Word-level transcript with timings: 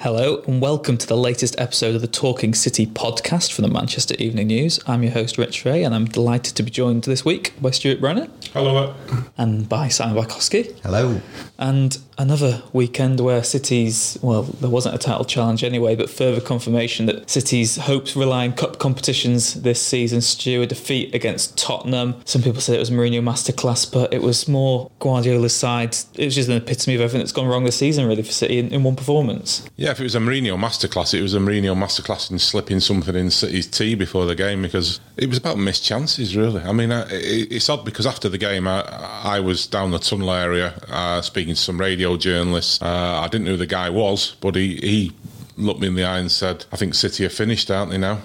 Hello, 0.00 0.42
and 0.46 0.60
welcome 0.60 0.98
to 0.98 1.06
the 1.06 1.16
latest 1.16 1.58
episode 1.58 1.94
of 1.94 2.02
the 2.02 2.06
Talking 2.06 2.52
City 2.52 2.86
podcast 2.86 3.50
from 3.50 3.62
the 3.62 3.70
Manchester 3.70 4.14
Evening 4.18 4.48
News. 4.48 4.78
I'm 4.86 5.02
your 5.02 5.12
host, 5.12 5.38
Rich 5.38 5.64
Ray, 5.64 5.84
and 5.84 5.94
I'm 5.94 6.04
delighted 6.04 6.54
to 6.56 6.62
be 6.62 6.70
joined 6.70 7.04
this 7.04 7.24
week 7.24 7.54
by 7.62 7.70
Stuart 7.70 7.98
Brennan. 7.98 8.30
Hello. 8.52 8.94
And 9.38 9.66
by 9.66 9.88
Simon 9.88 10.22
Bajkowski. 10.22 10.78
Hello. 10.80 11.22
And 11.58 11.96
another 12.18 12.62
weekend 12.72 13.20
where 13.20 13.42
City's, 13.42 14.18
well, 14.22 14.42
there 14.42 14.70
wasn't 14.70 14.94
a 14.94 14.98
title 14.98 15.24
challenge 15.24 15.62
anyway, 15.62 15.94
but 15.94 16.08
further 16.08 16.40
confirmation 16.40 17.06
that 17.06 17.28
City's 17.28 17.76
hopes 17.76 18.16
rely 18.16 18.46
on 18.46 18.52
cup 18.54 18.78
competitions 18.78 19.62
this 19.62 19.80
season. 19.80 20.20
Stu, 20.20 20.62
a 20.62 20.66
defeat 20.66 21.14
against 21.14 21.58
Tottenham. 21.58 22.14
Some 22.24 22.42
people 22.42 22.60
said 22.60 22.76
it 22.76 22.80
was 22.80 22.90
Mourinho 22.90 23.22
masterclass, 23.22 23.90
but 23.90 24.12
it 24.12 24.22
was 24.22 24.48
more 24.48 24.90
Guardiola's 24.98 25.54
side. 25.54 25.96
It 26.14 26.24
was 26.24 26.34
just 26.34 26.48
an 26.48 26.56
epitome 26.56 26.94
of 26.94 27.00
everything 27.00 27.20
that's 27.20 27.32
gone 27.32 27.46
wrong 27.46 27.64
this 27.64 27.76
season, 27.76 28.06
really, 28.06 28.22
for 28.22 28.32
City 28.32 28.58
in, 28.58 28.72
in 28.72 28.82
one 28.82 28.96
performance. 28.96 29.68
Yeah, 29.76 29.90
if 29.90 30.00
it 30.00 30.04
was 30.04 30.14
a 30.14 30.20
Mourinho 30.20 30.58
masterclass, 30.58 31.14
it 31.14 31.22
was 31.22 31.34
a 31.34 31.38
Mourinho 31.38 31.76
masterclass 31.76 32.30
in 32.30 32.38
slipping 32.38 32.80
something 32.80 33.14
in 33.14 33.30
City's 33.30 33.66
tea 33.66 33.94
before 33.94 34.26
the 34.26 34.34
game 34.34 34.62
because 34.62 35.00
it 35.16 35.28
was 35.28 35.38
about 35.38 35.58
missed 35.58 35.84
chances, 35.84 36.36
really. 36.36 36.62
I 36.62 36.72
mean, 36.72 36.90
it's 36.92 37.68
odd 37.68 37.84
because 37.84 38.06
after 38.06 38.28
the 38.28 38.38
game, 38.38 38.66
I, 38.66 38.80
I 38.82 39.40
was 39.40 39.66
down 39.66 39.90
the 39.90 39.98
tunnel 39.98 40.32
area 40.32 40.74
uh, 40.88 41.20
speaking 41.22 41.54
to 41.54 41.60
some 41.60 41.78
radio 41.80 42.05
journalists. 42.14 42.80
Uh, 42.80 43.20
I 43.24 43.26
didn't 43.28 43.46
know 43.46 43.52
who 43.52 43.56
the 43.56 43.66
guy 43.66 43.90
was, 43.90 44.36
but 44.40 44.54
he, 44.54 44.76
he 44.76 45.12
looked 45.56 45.80
me 45.80 45.88
in 45.88 45.94
the 45.94 46.04
eye 46.04 46.18
and 46.18 46.30
said, 46.30 46.64
I 46.70 46.76
think 46.76 46.94
City 46.94 47.24
are 47.24 47.30
finished, 47.30 47.70
aren't 47.70 47.90
they 47.90 47.98
now? 47.98 48.20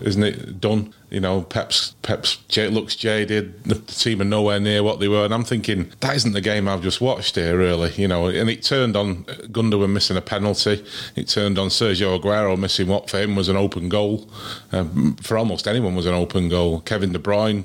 Isn't 0.00 0.22
it 0.22 0.60
done? 0.60 0.92
You 1.10 1.20
know, 1.20 1.42
Pep's 1.42 1.94
Pep's 2.02 2.38
looks 2.56 2.96
jaded. 2.96 3.62
The 3.64 3.76
team 3.76 4.20
are 4.20 4.24
nowhere 4.24 4.58
near 4.58 4.82
what 4.82 4.98
they 4.98 5.06
were, 5.06 5.24
and 5.24 5.32
I'm 5.32 5.44
thinking 5.44 5.92
that 6.00 6.16
isn't 6.16 6.32
the 6.32 6.40
game 6.40 6.66
I've 6.66 6.82
just 6.82 7.00
watched 7.00 7.36
here, 7.36 7.56
really. 7.56 7.92
You 7.92 8.08
know, 8.08 8.26
and 8.26 8.50
it 8.50 8.62
turned 8.62 8.96
on 8.96 9.24
Gundogan 9.24 9.92
missing 9.92 10.16
a 10.16 10.20
penalty. 10.20 10.84
It 11.14 11.28
turned 11.28 11.58
on 11.58 11.68
Sergio 11.68 12.20
Aguero 12.20 12.58
missing 12.58 12.88
what 12.88 13.08
for 13.08 13.18
him 13.18 13.36
was 13.36 13.48
an 13.48 13.56
open 13.56 13.88
goal. 13.88 14.28
Um, 14.72 15.16
for 15.22 15.38
almost 15.38 15.68
anyone 15.68 15.94
was 15.94 16.06
an 16.06 16.14
open 16.14 16.48
goal. 16.48 16.80
Kevin 16.80 17.12
De 17.12 17.18
Bruyne 17.20 17.64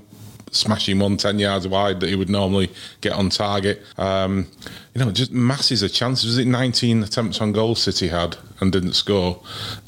smashing 0.51 0.99
one 0.99 1.17
10 1.17 1.39
yards 1.39 1.67
wide 1.67 1.99
that 1.99 2.09
he 2.09 2.15
would 2.15 2.29
normally 2.29 2.69
get 3.01 3.13
on 3.13 3.29
target. 3.29 3.81
Um, 3.97 4.47
you 4.93 5.03
know, 5.03 5.11
just 5.11 5.31
masses 5.31 5.83
of 5.83 5.93
chances. 5.93 6.25
Was 6.25 6.37
it 6.37 6.47
19 6.47 7.03
attempts 7.03 7.41
on 7.41 7.51
goal 7.51 7.75
City 7.75 8.07
had 8.07 8.37
and 8.59 8.71
didn't 8.71 8.93
score? 8.93 9.41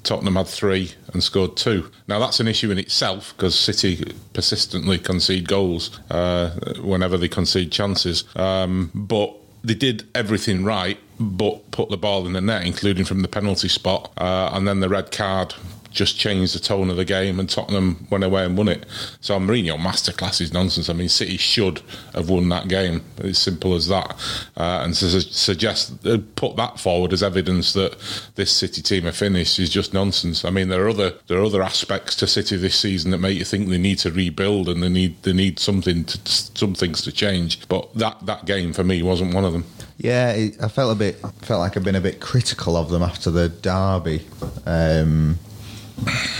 Tottenham 0.03 0.35
had 0.35 0.47
three 0.47 0.91
and 1.13 1.23
scored 1.23 1.57
two. 1.57 1.91
Now, 2.07 2.19
that's 2.19 2.39
an 2.39 2.47
issue 2.47 2.71
in 2.71 2.77
itself 2.77 3.33
because 3.35 3.57
City 3.57 4.13
persistently 4.33 4.99
concede 4.99 5.47
goals 5.47 5.99
uh, 6.09 6.51
whenever 6.81 7.17
they 7.17 7.27
concede 7.27 7.71
chances. 7.71 8.23
Um, 8.35 8.91
but 8.93 9.35
they 9.63 9.73
did 9.73 10.07
everything 10.15 10.63
right, 10.63 10.97
but 11.19 11.69
put 11.71 11.89
the 11.89 11.97
ball 11.97 12.25
in 12.25 12.33
the 12.33 12.41
net, 12.41 12.65
including 12.65 13.05
from 13.05 13.21
the 13.21 13.27
penalty 13.27 13.67
spot, 13.67 14.11
uh, 14.17 14.49
and 14.53 14.67
then 14.67 14.79
the 14.79 14.89
red 14.89 15.11
card 15.11 15.53
just 15.91 16.17
changed 16.17 16.55
the 16.55 16.59
tone 16.59 16.89
of 16.89 16.97
the 16.97 17.05
game, 17.05 17.39
and 17.39 17.49
Tottenham 17.49 18.07
went 18.09 18.23
away 18.23 18.45
and 18.45 18.57
won 18.57 18.67
it. 18.67 18.85
So 19.19 19.37
Mourinho 19.39 19.77
masterclass 19.77 20.41
is 20.41 20.53
nonsense. 20.53 20.89
I 20.89 20.93
mean, 20.93 21.09
City 21.09 21.37
should 21.37 21.81
have 22.13 22.29
won 22.29 22.49
that 22.49 22.67
game. 22.67 23.03
It's 23.17 23.39
simple 23.39 23.75
as 23.75 23.87
that. 23.87 24.11
Uh, 24.57 24.81
and 24.83 24.93
to 24.95 25.21
suggest 25.21 26.05
uh, 26.05 26.17
put 26.35 26.55
that 26.55 26.79
forward 26.79 27.13
as 27.13 27.21
evidence 27.21 27.73
that 27.73 27.97
this 28.35 28.51
City 28.51 28.81
team 28.81 29.05
are 29.05 29.11
finished 29.11 29.59
is 29.59 29.69
just 29.69 29.93
nonsense. 29.93 30.45
I 30.45 30.49
mean, 30.49 30.69
there 30.69 30.85
are 30.85 30.89
other 30.89 31.13
there 31.27 31.39
are 31.39 31.45
other 31.45 31.61
aspects 31.61 32.15
to 32.17 32.27
City 32.27 32.57
this 32.57 32.75
season 32.75 33.11
that 33.11 33.19
make 33.19 33.37
you 33.37 33.45
think 33.45 33.69
they 33.69 33.77
need 33.77 33.99
to 33.99 34.11
rebuild 34.11 34.69
and 34.69 34.81
they 34.81 34.89
need 34.89 35.21
they 35.23 35.33
need 35.33 35.59
something 35.59 36.05
to, 36.05 36.19
some 36.25 36.73
things 36.73 37.01
to 37.03 37.11
change. 37.11 37.67
But 37.67 37.93
that 37.95 38.25
that 38.25 38.45
game 38.45 38.73
for 38.73 38.83
me 38.83 39.03
wasn't 39.03 39.33
one 39.33 39.45
of 39.45 39.53
them. 39.53 39.65
Yeah, 39.97 40.35
I 40.59 40.67
felt 40.67 40.91
a 40.91 40.95
bit 40.95 41.17
felt 41.41 41.59
like 41.59 41.77
I've 41.77 41.83
been 41.83 41.95
a 41.95 42.01
bit 42.01 42.19
critical 42.19 42.75
of 42.75 42.89
them 42.89 43.03
after 43.03 43.29
the 43.29 43.49
derby. 43.49 44.25
Um, 44.65 45.37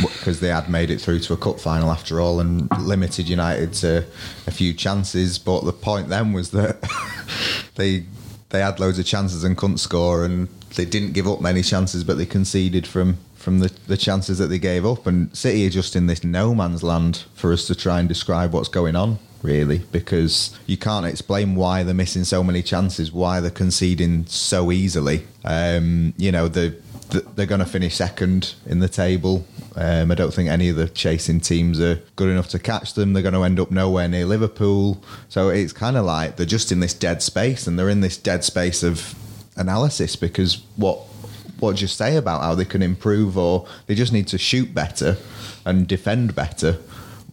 because 0.02 0.40
they 0.40 0.50
had 0.50 0.70
made 0.70 0.90
it 0.90 1.00
through 1.00 1.20
to 1.20 1.34
a 1.34 1.38
cup 1.38 1.60
final 1.60 1.92
after 1.92 2.20
all 2.20 2.40
and 2.40 2.70
limited 2.80 3.28
United 3.28 3.74
to 3.74 4.06
a 4.48 4.52
few 4.52 4.74
chances. 4.74 5.40
But 5.40 5.66
the 5.66 5.74
point 5.74 6.10
then 6.10 6.34
was 6.34 6.52
that 6.52 6.82
they 7.76 8.06
they 8.50 8.60
had 8.60 8.80
loads 8.80 9.00
of 9.00 9.06
chances 9.06 9.44
and 9.44 9.58
couldn't 9.58 9.78
score, 9.78 10.26
and 10.26 10.48
they 10.76 10.86
didn't 10.86 11.14
give 11.14 11.28
up 11.28 11.42
many 11.42 11.62
chances, 11.62 12.04
but 12.04 12.18
they 12.18 12.26
conceded 12.26 12.86
from 12.86 13.18
from 13.36 13.60
the, 13.60 13.72
the 13.88 13.98
chances 13.98 14.38
that 14.38 14.48
they 14.48 14.60
gave 14.60 14.86
up. 14.86 15.08
And 15.08 15.36
City 15.36 15.66
are 15.66 15.72
just 15.72 15.96
in 15.96 16.08
this 16.08 16.24
no 16.24 16.54
man's 16.54 16.84
land 16.84 17.26
for 17.34 17.52
us 17.52 17.66
to 17.68 17.76
try 17.76 18.00
and 18.00 18.08
describe 18.08 18.54
what's 18.54 18.70
going 18.70 18.96
on, 18.96 19.18
really, 19.42 19.80
because 19.92 20.58
you 20.68 20.78
can't 20.78 21.06
explain 21.06 21.56
why 21.56 21.84
they're 21.84 21.96
missing 21.96 22.24
so 22.24 22.44
many 22.44 22.62
chances, 22.62 23.12
why 23.12 23.40
they're 23.40 23.50
conceding 23.50 24.26
so 24.28 24.72
easily. 24.72 25.26
Um, 25.44 26.14
you 26.18 26.32
know, 26.32 26.48
the 26.48 26.76
they're 27.12 27.46
going 27.46 27.60
to 27.60 27.66
finish 27.66 27.96
second 27.96 28.56
in 28.66 28.80
the 28.80 28.90
table. 28.90 29.46
Um, 29.76 30.12
I 30.12 30.16
don't 30.16 30.34
think 30.34 30.50
any 30.50 30.70
of 30.70 30.76
the 30.76 30.90
chasing 30.90 31.40
teams 31.40 31.80
are 31.80 32.02
good 32.16 32.30
enough 32.30 32.50
to 32.50 32.60
catch 32.60 32.94
them. 32.94 33.14
They're 33.14 33.24
going 33.24 33.34
to 33.34 33.44
end 33.44 33.60
up 33.60 33.72
nowhere 33.72 34.08
near 34.08 34.26
Liverpool. 34.26 35.02
So 35.30 35.50
it's 35.50 35.74
kind 35.74 35.98
of 35.98 36.06
like 36.06 36.36
they're 36.36 36.46
just 36.46 36.72
in 36.72 36.80
this 36.80 36.94
dead 36.94 37.22
space, 37.22 37.68
and 37.68 37.78
they're 37.78 37.90
in 37.90 38.02
this 38.02 38.18
dead 38.18 38.44
space 38.44 38.84
of 38.84 39.16
analysis 39.56 40.16
because 40.16 40.64
what 40.76 40.98
what 41.60 41.76
do 41.76 41.82
you 41.82 41.88
say 41.88 42.18
about 42.18 42.42
how 42.42 42.56
they 42.56 42.66
can 42.66 42.82
improve, 42.82 43.38
or 43.38 43.68
they 43.86 43.96
just 43.96 44.12
need 44.12 44.28
to 44.30 44.38
shoot 44.38 44.74
better 44.74 45.18
and 45.66 45.88
defend 45.88 46.34
better 46.34 46.80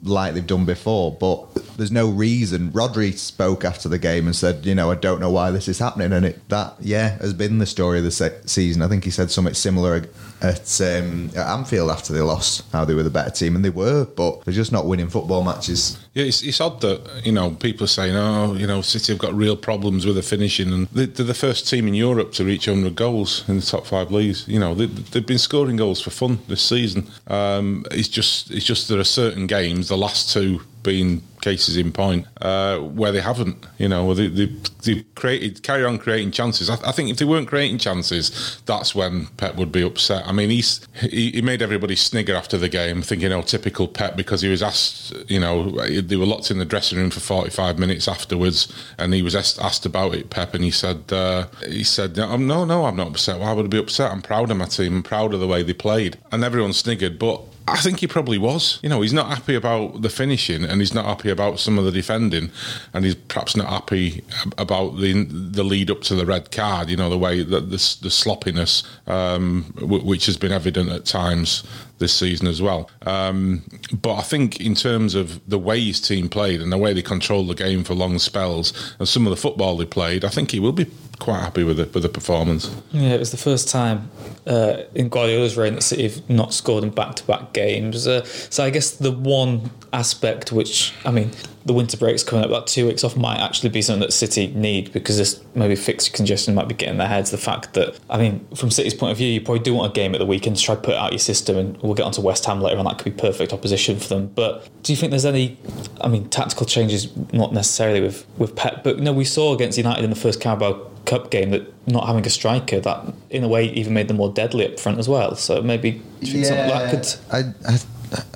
like 0.03 0.35
they've 0.35 0.47
done 0.47 0.67
before. 0.67 1.13
But 1.13 1.47
there's 1.79 1.93
no 1.93 2.11
reason. 2.11 2.73
Rodri 2.73 3.17
spoke 3.17 3.65
after 3.65 3.89
the 3.89 4.01
game 4.01 4.27
and 4.27 4.35
said, 4.35 4.67
you 4.67 4.75
know, 4.75 4.91
I 4.91 4.97
don't 4.97 5.21
know 5.21 5.31
why 5.31 5.53
this 5.53 5.69
is 5.69 5.79
happening, 5.79 6.13
and 6.13 6.27
it 6.27 6.49
that 6.49 6.75
yeah 6.81 7.17
has 7.19 7.33
been 7.33 7.59
the 7.59 7.67
story 7.67 7.99
of 7.99 8.05
the 8.05 8.11
se- 8.11 8.41
season. 8.47 8.83
I 8.83 8.89
think 8.89 9.05
he 9.05 9.11
said 9.11 9.31
something 9.31 9.55
similar 9.55 10.09
at, 10.41 10.81
um, 10.81 11.31
at 11.37 11.47
Anfield 11.47 11.91
after 11.91 12.13
they 12.13 12.21
lost, 12.21 12.65
how 12.73 12.85
they 12.85 12.95
were 12.95 13.05
the 13.05 13.11
better 13.11 13.31
team, 13.31 13.55
and 13.55 13.65
they 13.65 13.71
were, 13.71 14.05
but 14.05 14.45
they're 14.45 14.53
just 14.53 14.73
not 14.73 14.87
winning 14.87 15.09
football 15.09 15.45
matches. 15.45 15.99
Yeah, 16.15 16.25
it's, 16.25 16.43
it's 16.43 16.61
odd 16.61 16.81
that 16.81 17.23
you 17.25 17.33
know 17.33 17.53
people 17.53 17.85
are 17.85 17.89
saying, 17.89 18.17
oh, 18.17 18.55
you 18.55 18.67
know, 18.67 18.83
City 18.83 19.13
have 19.13 19.21
got 19.21 19.33
real 19.35 19.57
problems 19.57 20.05
with 20.05 20.17
the 20.17 20.23
finishing, 20.23 20.73
and 20.73 20.89
they're 20.89 21.07
the 21.07 21.33
first 21.33 21.69
team 21.69 21.87
in 21.87 21.95
Europe 21.95 22.33
to 22.33 22.45
reach 22.45 22.67
100 22.67 22.97
goals 22.97 23.49
in 23.49 23.57
the 23.57 23.63
top 23.63 23.87
five 23.87 24.11
leagues. 24.11 24.49
You 24.49 24.59
know, 24.59 24.75
they, 24.75 24.89
have 25.17 25.27
been 25.27 25.39
scoring 25.39 25.77
goals 25.77 26.01
for 26.01 26.11
fun 26.11 26.41
this 26.49 26.63
season. 26.63 27.07
Um, 27.29 27.87
it's 27.93 28.09
just 28.09 28.51
it's 28.51 28.65
just 28.65 28.89
there 28.89 28.99
are 28.99 29.05
certain 29.05 29.47
games, 29.47 29.89
the 29.89 29.97
last 29.97 30.33
two 30.33 30.63
being 30.83 31.23
cases 31.49 31.77
in 31.77 31.93
point 31.93 32.27
uh, 32.43 32.79
where 32.79 33.13
they 33.13 33.21
haven't. 33.21 33.67
You 33.79 33.89
know, 33.89 34.13
they, 34.15 34.29
they, 34.29 34.47
they 34.85 35.05
created 35.15 35.63
carry 35.63 35.85
on 35.85 35.99
creating 35.99 36.31
chances. 36.33 36.69
I, 36.69 36.77
I, 36.87 36.93
think 36.93 37.11
if 37.11 37.17
they 37.17 37.25
weren't 37.25 37.49
creating 37.49 37.79
chances, 37.79 38.61
that's 38.67 38.95
when 38.95 39.27
Pep 39.39 39.57
would 39.57 39.73
be 39.73 39.83
upset. 39.83 40.27
I 40.27 40.33
mean, 40.33 40.51
he's 40.51 40.87
he, 41.01 41.31
he, 41.31 41.43
made 41.43 41.63
everybody 41.63 41.97
snigger 41.97 42.35
after 42.35 42.59
the 42.59 42.69
game, 42.69 43.01
thinking, 43.03 43.33
"Oh, 43.33 43.43
typical 43.43 43.89
Pep," 43.89 44.17
because 44.17 44.43
he 44.43 44.49
was 44.49 44.63
asked. 44.63 45.15
You 45.29 45.41
know, 45.41 45.71
they 46.01 46.17
were 46.17 46.27
locked 46.27 46.51
in 46.51 46.59
the 46.59 46.67
dressing 46.67 46.99
room 46.99 47.11
for 47.11 47.21
forty 47.21 47.51
five 47.51 47.79
minutes 47.79 48.07
afterwards, 48.09 48.71
and 48.99 49.15
he 49.15 49.23
was 49.23 49.35
asked 49.35 49.87
about 49.87 50.15
it. 50.15 50.31
Pep, 50.31 50.55
and 50.55 50.65
he 50.65 50.71
said, 50.71 51.13
uh, 51.13 51.47
"He 51.67 51.85
said, 51.85 52.17
no, 52.17 52.65
no, 52.65 52.85
I'm 52.85 52.97
not 52.97 53.09
upset. 53.09 53.41
Why 53.41 53.53
would 53.53 53.67
I 53.67 53.69
be 53.69 53.79
upset? 53.79 54.13
I'm 54.13 54.23
proud 54.23 54.51
of 54.51 54.57
my 54.57 54.67
team. 54.67 54.97
I'm 54.97 55.03
proud 55.03 55.33
of 55.33 55.41
the 55.41 55.49
way 55.49 55.63
they 55.63 55.75
played." 55.75 56.19
And 56.31 56.45
everyone 56.45 56.73
sniggered, 56.73 57.19
but 57.19 57.41
I 57.73 57.81
think 57.81 58.01
he 58.01 58.07
probably 58.07 58.39
was. 58.39 58.79
You 58.83 58.89
know, 58.89 59.01
he's 59.01 59.13
not 59.13 59.29
happy 59.29 59.55
about 59.55 60.03
the 60.03 60.09
finishing, 60.09 60.65
and 60.65 60.81
he's 60.81 60.95
not 60.95 61.05
happy 61.05 61.31
about 61.31 61.59
some 61.59 61.79
of 61.79 61.85
the 61.85 61.93
defending, 61.93 62.51
and 62.93 63.05
he's 63.05 63.15
perhaps 63.15 63.57
not 63.57 63.69
happy 63.69 64.25
about 64.57 64.99
the 64.99 65.25
the 65.25 65.65
lead 65.65 65.91
up 65.91 66.03
to 66.03 66.15
the 66.15 66.27
red 66.27 66.51
card. 66.51 66.91
You 66.91 66.97
know, 66.97 67.11
the 67.11 67.19
way 67.19 67.43
that 67.43 67.71
the, 67.71 67.97
the 68.03 68.11
sloppiness, 68.11 68.83
um, 69.07 69.73
which 69.81 70.27
has 70.27 70.37
been 70.37 70.53
evident 70.53 70.91
at 70.91 71.05
times 71.05 71.63
this 71.99 72.15
season 72.15 72.47
as 72.47 72.61
well. 72.63 72.91
Um, 73.07 73.63
but 73.93 74.15
I 74.15 74.23
think 74.23 74.61
in 74.61 74.75
terms 74.75 75.15
of 75.15 75.41
the 75.49 75.59
way 75.59 75.81
his 75.81 76.01
team 76.01 76.29
played 76.29 76.61
and 76.61 76.73
the 76.73 76.79
way 76.79 76.93
they 76.93 77.03
controlled 77.03 77.49
the 77.49 77.55
game 77.55 77.85
for 77.85 77.95
long 77.95 78.19
spells, 78.19 78.73
and 78.99 79.09
some 79.09 79.27
of 79.27 79.31
the 79.31 79.37
football 79.37 79.77
they 79.77 79.87
played, 79.87 80.25
I 80.25 80.29
think 80.29 80.51
he 80.51 80.61
will 80.61 80.73
be 80.73 80.87
quite 81.19 81.41
happy 81.41 81.65
with 81.65 81.79
the 81.79 81.87
with 81.87 82.03
the 82.03 82.09
performance. 82.09 82.71
Yeah, 82.93 83.11
it 83.11 83.19
was 83.19 83.31
the 83.31 83.37
first 83.37 83.69
time 83.69 84.11
uh, 84.47 84.83
in 84.95 85.09
Guardiola's 85.09 85.57
reign 85.57 85.75
that 85.75 85.83
City 85.83 86.05
have 86.05 86.31
not 86.31 86.55
scored 86.55 86.85
in 86.85 86.91
back-to-back 86.91 87.53
games. 87.53 88.07
Uh, 88.07 88.25
so 88.25 88.65
I 88.65 88.71
guess 88.71 88.93
the 88.93 89.13
one 89.13 89.71
aspect 89.93 90.53
which, 90.53 90.95
I 91.05 91.11
mean, 91.11 91.33
the 91.65 91.73
winter 91.73 91.97
break's 91.97 92.23
coming 92.23 92.45
up, 92.45 92.51
that 92.51 92.67
two 92.67 92.87
weeks 92.87 93.05
off 93.05 93.17
might 93.17 93.39
actually 93.39 93.71
be 93.71 93.83
something 93.83 94.01
that 94.01 94.13
City 94.13 94.49
need 94.49 94.93
because 94.93 95.19
this 95.19 95.43
maybe 95.55 95.75
fixture 95.75 96.13
congestion 96.13 96.55
might 96.55 96.69
be 96.69 96.75
getting 96.75 96.99
their 96.99 97.09
heads. 97.09 97.31
The 97.31 97.39
fact 97.39 97.75
that, 97.75 97.99
I 98.09 98.19
mean, 98.19 98.47
from 98.55 98.71
City's 98.71 98.95
point 98.95 99.13
of 99.13 99.19
view, 99.19 99.29
you 99.29 99.41
probably 99.41 99.63
do 99.63 99.75
want 99.75 99.91
a 99.91 99.95
game 99.95 100.15
at 100.15 100.19
the 100.19 100.27
weekend 100.27 100.57
to 100.57 100.63
try 100.63 100.77
put 100.77 100.95
out 100.95 101.13
your 101.13 101.19
system, 101.19 101.57
and 101.57 101.77
we'll 101.83 101.95
get 101.95 102.05
onto 102.05 102.21
West 102.21 102.45
Ham 102.47 102.61
later 102.61 102.79
on. 102.79 102.85
That 102.85 102.99
could 102.99 103.17
be 103.17 103.21
perfect 103.21 103.53
opposition 103.53 103.99
for 103.99 104.09
them. 104.09 104.29
But 104.29 104.69
do 104.83 104.93
you 104.93 104.97
think 104.97 105.11
there's 105.11 105.25
any, 105.25 105.59
I 106.01 106.09
mean, 106.09 106.29
tactical 106.29 106.67
changes? 106.67 107.09
Not 107.33 107.53
necessarily 107.53 108.01
with 108.01 108.27
with 108.39 108.55
Pep, 108.55 108.85
but 108.85 108.99
know, 108.99 109.13
we 109.13 109.25
saw 109.25 109.55
against 109.55 109.79
United 109.79 110.05
in 110.05 110.11
the 110.11 110.17
first 110.17 110.41
Carabao 110.41 110.87
Cup 111.05 111.31
game 111.31 111.51
that 111.51 111.73
not 111.89 112.07
having 112.07 112.27
a 112.27 112.31
striker 112.31 112.81
that 112.81 113.15
in 113.31 113.43
a 113.43 113.49
way 113.49 113.65
even 113.71 113.95
made 113.95 114.09
them 114.09 114.19
more 114.19 114.33
deadly 114.33 114.67
up 114.67 114.79
front 114.79 114.99
as 114.99 115.09
well. 115.09 115.35
So 115.35 115.63
maybe 115.63 116.03
something 116.23 116.43
like 116.43 116.69
that 116.69 116.91
could. 116.91 117.15
I, 117.33 117.39
I, 117.67 117.79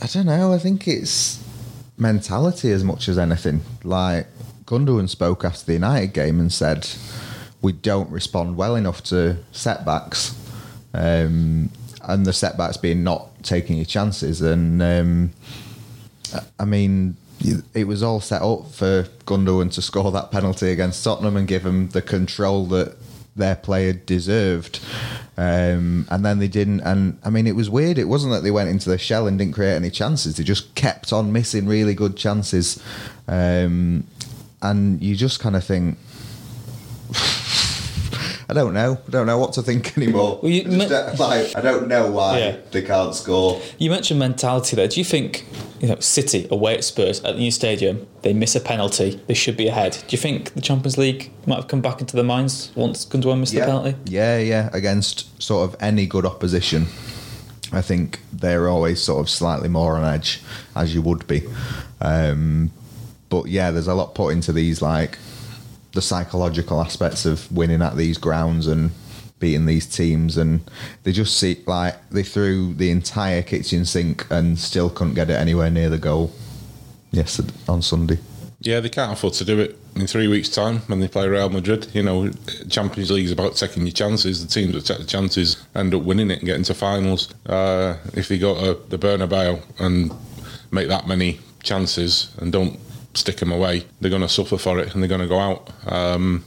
I 0.03 0.07
don't 0.07 0.27
know. 0.27 0.53
I 0.53 0.59
think 0.59 0.89
it's 0.89 1.42
mentality 1.97 2.71
as 2.73 2.85
much 2.85 3.09
as 3.09 3.19
anything. 3.19 3.63
Like 3.85 4.27
Gundogan 4.67 5.09
spoke 5.09 5.45
after 5.45 5.67
the 5.67 5.75
United 5.75 6.13
game 6.13 6.41
and 6.41 6.53
said, 6.53 6.89
"We 7.61 7.73
don't 7.73 8.11
respond 8.11 8.57
well 8.57 8.77
enough 8.77 9.03
to 9.05 9.39
setbacks." 9.53 10.39
Um, 10.95 11.71
and 12.03 12.27
the 12.27 12.33
setbacks 12.33 12.77
being 12.77 13.05
not 13.05 13.43
taking 13.43 13.77
your 13.77 13.87
chances. 13.87 14.43
And 14.43 14.83
um, 14.83 15.33
I 16.59 16.65
mean, 16.65 17.17
it 17.75 17.87
was 17.87 18.03
all 18.03 18.21
set 18.21 18.43
up 18.43 18.71
for 18.71 19.05
Gundogan 19.27 19.73
to 19.75 19.83
score 19.83 20.11
that 20.13 20.31
penalty 20.31 20.71
against 20.71 21.03
Tottenham 21.05 21.37
and 21.37 21.49
give 21.49 21.63
them 21.63 21.89
the 21.89 22.03
control 22.03 22.67
that 22.67 22.97
their 23.35 23.57
player 23.57 23.93
deserved. 23.93 24.81
Um, 25.37 26.07
and 26.11 26.25
then 26.25 26.39
they 26.39 26.49
didn't. 26.49 26.81
And 26.81 27.19
I 27.25 27.31
mean, 27.31 27.47
it 27.47 27.57
was 27.57 27.71
weird. 27.71 27.99
It 27.99 28.05
wasn't 28.05 28.33
that 28.35 28.43
they 28.43 28.51
went 28.51 28.69
into 28.69 28.91
the 28.91 28.99
shell 28.99 29.27
and 29.27 29.39
didn't 29.39 29.55
create 29.55 29.77
any 29.77 29.91
chances. 29.91 30.37
They 30.37 30.45
just 30.45 30.75
kept 30.75 31.13
on 31.13 31.33
missing 31.33 31.67
really 31.67 31.95
good 31.95 32.17
chances. 32.17 32.83
Um, 33.27 34.05
and 34.61 35.03
you 35.03 35.17
just 35.17 35.41
kind 35.41 35.57
of 35.57 35.65
think, 35.65 35.99
I 38.53 38.55
don't 38.55 38.75
know. 38.75 38.99
I 39.09 39.11
don't 39.11 39.27
know 39.27 39.39
what 39.39 39.55
to 39.55 39.63
think 39.63 39.97
anymore. 39.97 40.39
Well, 40.43 40.53
you 40.53 40.65
me- 40.65 40.87
like, 40.87 41.57
I 41.57 41.63
don't 41.63 41.89
know 41.89 42.11
why 42.11 42.39
Yeah. 42.39 42.57
they 42.71 42.83
can't 42.83 43.15
score. 43.15 43.59
You 43.79 43.89
mentioned 43.89 44.21
mentality 44.21 44.77
there. 44.77 44.87
Do 44.89 45.01
you 45.01 45.05
think, 45.07 45.47
you 45.81 45.89
know, 45.89 45.97
City 46.01 46.49
away 46.51 46.75
at 46.77 46.85
Spurs 46.85 47.25
at 47.25 47.33
the 47.37 47.41
new 47.41 47.51
stadium, 47.51 48.07
they 48.21 48.35
miss 48.35 48.55
a 48.55 48.61
penalty, 48.61 49.19
they 49.27 49.33
should 49.33 49.57
be 49.57 49.69
ahead. 49.69 49.93
Do 50.07 50.15
you 50.15 50.19
think 50.19 50.53
the 50.53 50.61
Champions 50.61 50.99
League 50.99 51.31
might 51.47 51.57
have 51.57 51.69
come 51.69 51.81
back 51.81 52.03
into 52.03 52.15
their 52.15 52.27
minds 52.27 52.73
once 52.75 53.07
Gundogan 53.07 53.41
missed 53.41 53.55
the 53.55 53.61
penalty? 53.61 53.97
Yeah, 54.05 54.37
yeah. 54.37 54.69
Against 54.75 55.43
sort 55.43 55.67
of 55.71 55.75
any 55.83 56.05
good 56.07 56.27
opposition, 56.27 56.89
I 57.73 57.81
think 57.81 58.21
they're 58.35 58.69
always 58.69 59.01
sort 59.03 59.21
of 59.23 59.31
slightly 59.31 59.71
more 59.71 59.97
on 59.97 60.05
edge, 60.05 60.43
as 60.77 60.95
you 60.95 61.01
would 61.01 61.27
be. 61.27 61.43
Um, 62.03 62.71
but 63.31 63.47
yeah, 63.47 63.71
there's 63.71 63.89
a 63.89 63.95
lot 63.95 64.15
put 64.15 64.29
into 64.35 64.53
these, 64.53 64.83
like 64.83 65.17
the 65.93 66.03
psychological 66.03 66.81
aspects 66.81 67.25
of 67.27 67.51
winning 67.53 67.83
at 67.83 67.97
these 67.97 68.19
grounds 68.19 68.67
and 68.67 68.91
beating 69.39 69.67
these 69.67 69.87
teams, 69.87 70.37
and 70.37 70.61
they 71.03 71.13
just 71.13 71.37
see 71.37 71.63
like 71.67 71.97
they 72.11 72.23
threw 72.23 72.73
the 72.75 72.91
entire 72.91 73.43
kitchen 73.43 73.85
sink 73.85 74.27
and 74.31 74.59
still 74.59 74.89
couldn't 74.89 75.15
get 75.15 75.31
it 75.31 75.35
anywhere 75.35 75.71
near 75.71 75.91
the 75.91 75.99
goal. 75.99 76.33
Yes, 77.11 77.41
on 77.69 77.83
Sunday. 77.83 78.19
Yeah, 78.61 78.79
they 78.79 78.89
can't 78.89 79.13
afford 79.13 79.35
to 79.35 79.45
do 79.45 79.59
it 79.59 79.77
in 79.97 80.07
three 80.07 80.29
weeks' 80.29 80.49
time 80.49 80.79
when 80.87 81.01
they 81.01 81.09
play 81.09 81.27
Real 81.29 81.49
Madrid. 81.49 81.89
You 81.93 82.05
know, 82.05 82.31
Champions 82.71 83.11
League 83.11 83.25
is 83.25 83.33
about 83.33 83.57
taking 83.57 83.83
your 83.83 83.93
chances. 83.93 84.47
The 84.47 84.49
teams 84.49 84.75
that 84.75 84.87
take 84.87 84.99
the 84.99 85.05
chances 85.05 85.63
end 85.75 85.93
up 85.95 86.03
winning 86.03 86.31
it 86.31 86.39
and 86.39 86.47
getting 86.47 86.63
to 86.65 86.75
finals. 86.75 87.35
Uh, 87.45 87.97
if 88.15 88.29
they 88.29 88.39
go 88.39 88.55
to 88.55 88.89
the 88.89 88.99
Bernabeu 88.99 89.61
and 89.81 90.13
make 90.71 90.87
that 90.89 91.09
many 91.09 91.41
chances 91.65 92.33
and 92.39 92.53
don't 92.53 92.79
stick 93.15 93.37
them 93.37 93.53
away, 93.53 93.85
they're 94.01 94.11
going 94.11 94.23
to 94.23 94.29
suffer 94.29 94.59
for 94.59 94.79
it 94.79 94.95
and 94.95 95.03
they're 95.03 95.09
going 95.09 95.21
to 95.21 95.29
go 95.29 95.39
out. 95.39 95.71
Um, 95.87 96.45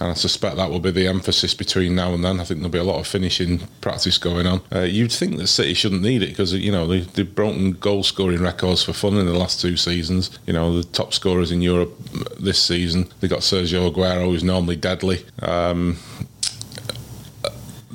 and 0.00 0.10
I 0.10 0.14
suspect 0.14 0.56
that 0.56 0.70
will 0.70 0.78
be 0.78 0.92
the 0.92 1.08
emphasis 1.08 1.54
between 1.54 1.96
now 1.96 2.14
and 2.14 2.24
then. 2.24 2.38
I 2.38 2.44
think 2.44 2.60
there'll 2.60 2.70
be 2.70 2.78
a 2.78 2.84
lot 2.84 3.00
of 3.00 3.06
finishing 3.06 3.60
practice 3.80 4.16
going 4.16 4.46
on. 4.46 4.60
Uh, 4.72 4.80
you'd 4.82 5.10
think 5.10 5.38
that 5.38 5.48
City 5.48 5.74
shouldn't 5.74 6.02
need 6.02 6.22
it 6.22 6.28
because 6.28 6.52
you 6.54 6.70
know 6.70 6.86
they, 6.86 7.00
they've 7.00 7.34
broken 7.34 7.72
goal 7.72 8.04
scoring 8.04 8.40
records 8.40 8.84
for 8.84 8.92
fun 8.92 9.16
in 9.16 9.26
the 9.26 9.32
last 9.36 9.60
two 9.60 9.76
seasons. 9.76 10.38
You 10.46 10.52
know 10.52 10.80
the 10.80 10.84
top 10.84 11.12
scorers 11.12 11.50
in 11.50 11.62
Europe 11.62 11.98
this 12.38 12.62
season. 12.62 13.08
They 13.20 13.26
got 13.26 13.40
Sergio 13.40 13.92
Aguero, 13.92 14.26
who's 14.26 14.44
normally 14.44 14.76
deadly. 14.76 15.24
Um, 15.42 15.98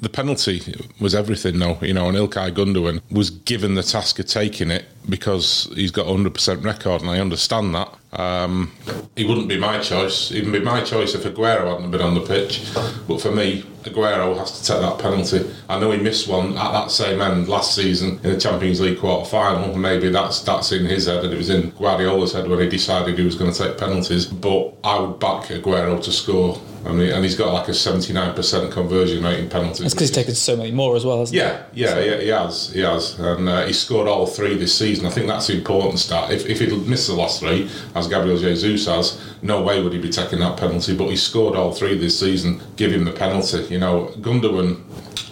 the 0.04 0.10
penalty 0.10 0.62
was 1.00 1.16
everything, 1.16 1.60
though. 1.60 1.78
You 1.82 1.94
know, 1.94 2.08
and 2.10 2.18
Ilkay 2.18 2.52
Gundogan 2.52 3.02
was 3.10 3.30
given 3.30 3.76
the 3.76 3.84
task 3.84 4.20
of 4.20 4.28
taking 4.28 4.70
it 4.70 4.86
because 5.10 5.72
he's 5.74 5.92
got 5.92 6.06
a 6.06 6.10
100% 6.10 6.64
record, 6.64 7.02
and 7.02 7.10
I 7.10 7.20
understand 7.20 7.74
that. 7.74 7.94
Um, 8.14 8.72
he 9.16 9.26
wouldn't 9.26 9.48
be 9.48 9.58
my 9.58 9.80
choice. 9.80 10.32
It 10.32 10.44
would 10.44 10.54
be 10.54 10.60
my 10.60 10.82
choice 10.82 11.16
if 11.16 11.24
Aguero 11.24 11.74
hadn't 11.74 11.92
been 11.92 12.02
on 12.02 12.14
the 12.14 12.22
pitch. 12.22 12.62
But 13.08 13.22
for 13.22 13.32
me, 13.32 13.66
Aguero 13.86 14.38
has 14.38 14.60
to 14.60 14.66
take 14.66 14.82
that 14.82 15.00
penalty. 15.00 15.50
I 15.70 15.80
know 15.80 15.92
he 15.92 16.00
missed 16.00 16.28
one 16.28 16.58
at 16.58 16.72
that 16.72 16.92
same 16.92 17.22
end 17.22 17.48
last 17.48 17.76
season 17.76 18.20
in 18.24 18.34
the 18.34 18.40
Champions 18.40 18.82
League 18.82 19.00
quarter 19.00 19.30
final. 19.30 19.76
Maybe 19.76 20.10
that's 20.10 20.42
that's 20.42 20.72
in 20.72 20.86
his 20.86 21.06
head, 21.08 21.24
and 21.24 21.34
it 21.34 21.38
was 21.38 21.50
in 21.50 21.72
Guardiola's 21.72 22.34
head 22.34 22.48
when 22.48 22.60
he 22.60 22.70
decided 22.70 23.18
he 23.18 23.26
was 23.26 23.36
going 23.36 23.52
to 23.52 23.58
take 23.58 23.78
penalties. 23.78 24.26
But 24.26 24.74
I 24.84 25.00
would 25.00 25.20
back 25.20 25.46
Aguero 25.46 26.02
to 26.04 26.12
score. 26.12 26.60
I 26.86 26.92
mean, 26.92 27.12
and 27.12 27.24
he's 27.24 27.36
got 27.36 27.54
like 27.54 27.70
a 27.70 27.72
79% 27.72 28.72
conversion 28.72 29.24
rate 29.24 29.40
in 29.40 29.50
penalties. 29.50 29.86
It's 29.86 29.94
because 29.94 30.10
he's 30.10 30.16
taken 30.16 30.36
so 30.36 30.58
many 30.58 30.72
more 30.72 30.98
as 30.98 31.06
well, 31.06 31.20
hasn't 31.20 31.38
Yeah, 31.38 31.64
yeah, 31.74 31.98
yeah, 32.00 32.18
he 32.20 32.28
has, 32.28 32.74
he 32.74 32.82
has, 32.82 33.18
and 33.20 33.48
uh, 33.48 33.66
he 33.66 33.72
scored 33.72 34.06
all 34.08 34.26
three 34.26 34.58
this 34.58 34.78
season. 34.78 35.06
I 35.06 35.10
think 35.10 35.28
that's 35.28 35.48
the 35.48 35.56
important 35.58 36.00
stat. 36.00 36.32
If, 36.32 36.46
if 36.46 36.60
he'd 36.60 36.74
missed 36.86 37.08
the 37.08 37.14
last 37.14 37.40
three, 37.40 37.70
as 37.96 38.08
Gabriel 38.10 38.38
Jesus 38.38 38.86
has, 38.88 39.18
no 39.42 39.62
way 39.62 39.82
would 39.82 39.94
he 39.94 40.00
be 40.00 40.10
taking 40.10 40.40
that 40.40 40.58
penalty. 40.58 40.96
But 40.96 41.10
he 41.10 41.16
scored 41.16 41.56
all 41.56 41.72
three 41.72 41.98
this 41.98 42.20
season. 42.20 42.62
Give 42.76 42.92
him 42.92 43.06
the 43.06 43.14
penalty. 43.14 43.73
You 43.74 43.80
know, 43.80 44.14
Gundogan 44.22 44.78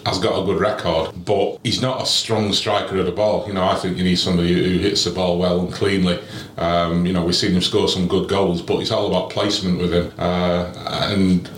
has 0.06 0.18
got 0.18 0.40
a 0.40 0.44
good 0.44 0.60
record, 0.60 1.12
but 1.24 1.58
he's 1.62 1.80
not 1.80 2.02
a 2.02 2.06
strong 2.06 2.52
striker 2.52 2.98
of 2.98 3.06
the 3.06 3.12
ball. 3.12 3.44
You 3.46 3.54
know, 3.54 3.64
I 3.64 3.76
think 3.76 3.96
you 3.98 4.04
need 4.04 4.16
somebody 4.16 4.52
who 4.52 4.78
hits 4.78 5.04
the 5.04 5.10
ball 5.10 5.38
well 5.38 5.60
and 5.60 5.72
cleanly. 5.72 6.18
Um, 6.58 7.06
you 7.06 7.12
know, 7.12 7.24
we've 7.24 7.36
seen 7.36 7.52
him 7.52 7.62
score 7.62 7.88
some 7.88 8.08
good 8.08 8.28
goals, 8.28 8.62
but 8.62 8.80
it's 8.80 8.90
all 8.90 9.06
about 9.06 9.30
placement 9.30 9.78
with 9.78 9.92
him. 9.92 10.12
Uh, 10.18 10.72
and 11.10 11.48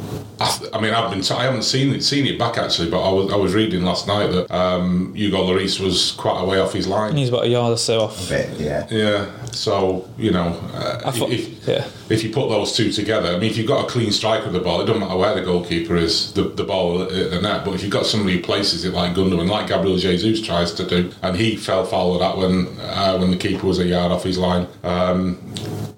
I, 0.41 0.51
th- 0.59 0.71
I 0.73 0.81
mean, 0.81 0.93
I've 0.93 1.11
been 1.11 1.21
t- 1.23 1.35
I 1.35 1.45
haven't 1.45 1.63
seen 1.63 1.95
it 1.95 2.03
seen 2.03 2.27
it 2.27 2.39
back 2.39 2.59
actually, 2.59 2.91
but 2.91 3.03
I 3.09 3.13
was 3.13 3.33
I 3.33 3.37
was 3.37 3.55
reading 3.55 3.83
last 3.85 4.07
night 4.07 4.29
that 4.29 4.51
um, 4.55 5.15
Hugo 5.15 5.39
Lloris 5.47 5.81
was 5.81 6.13
quite 6.13 6.41
a 6.41 6.45
way 6.45 6.59
off 6.59 6.73
his 6.73 6.87
line. 6.87 7.17
He's 7.17 7.29
about 7.29 7.45
a 7.45 7.49
yard 7.49 7.73
or 7.73 7.77
so 7.79 8.01
off. 8.03 8.29
Bit, 8.29 8.59
yeah. 8.61 8.87
Yeah, 8.91 9.45
so 9.53 10.09
you 10.19 10.31
know, 10.33 10.49
uh, 10.75 11.11
thought- 11.13 11.31
if, 11.31 11.67
yeah. 11.69 11.87
if 12.11 12.23
you 12.25 12.31
put 12.31 12.49
those 12.49 12.77
two 12.77 12.91
together, 12.93 13.29
I 13.29 13.39
mean, 13.39 13.51
if 13.51 13.57
you've 13.57 13.67
got 13.69 13.85
a 13.85 13.89
clean 13.89 14.11
strike 14.13 14.45
with 14.45 14.53
the 14.53 14.61
ball, 14.61 14.81
it 14.81 14.87
doesn't 14.87 15.01
matter 15.01 15.17
where 15.17 15.35
the 15.35 15.43
goalkeeper 15.43 15.97
is, 15.97 16.33
the, 16.33 16.43
the 16.43 16.65
ball 16.65 17.03
at 17.03 17.11
the 17.31 17.41
net. 17.41 17.65
But 17.65 17.75
if 17.75 17.83
you've 17.83 17.93
got 17.93 18.07
somebody 18.07 18.34
who 18.35 18.43
places 18.43 18.85
it 18.85 18.93
like 18.93 19.15
Gundogan, 19.15 19.49
like 19.49 19.69
Gabriel 19.69 19.97
Jesus 19.97 20.41
tries 20.41 20.73
to 20.75 20.87
do, 20.87 21.11
and 21.23 21.37
he 21.37 21.57
fell 21.57 21.85
foul 21.85 22.15
of 22.15 22.21
that 22.21 22.37
when 22.37 22.67
uh, 22.81 23.17
when 23.19 23.31
the 23.31 23.37
keeper 23.37 23.67
was 23.67 23.79
a 23.79 23.87
yard 23.87 24.13
off 24.13 24.25
his 24.25 24.39
line. 24.39 24.67
Um, 24.83 25.39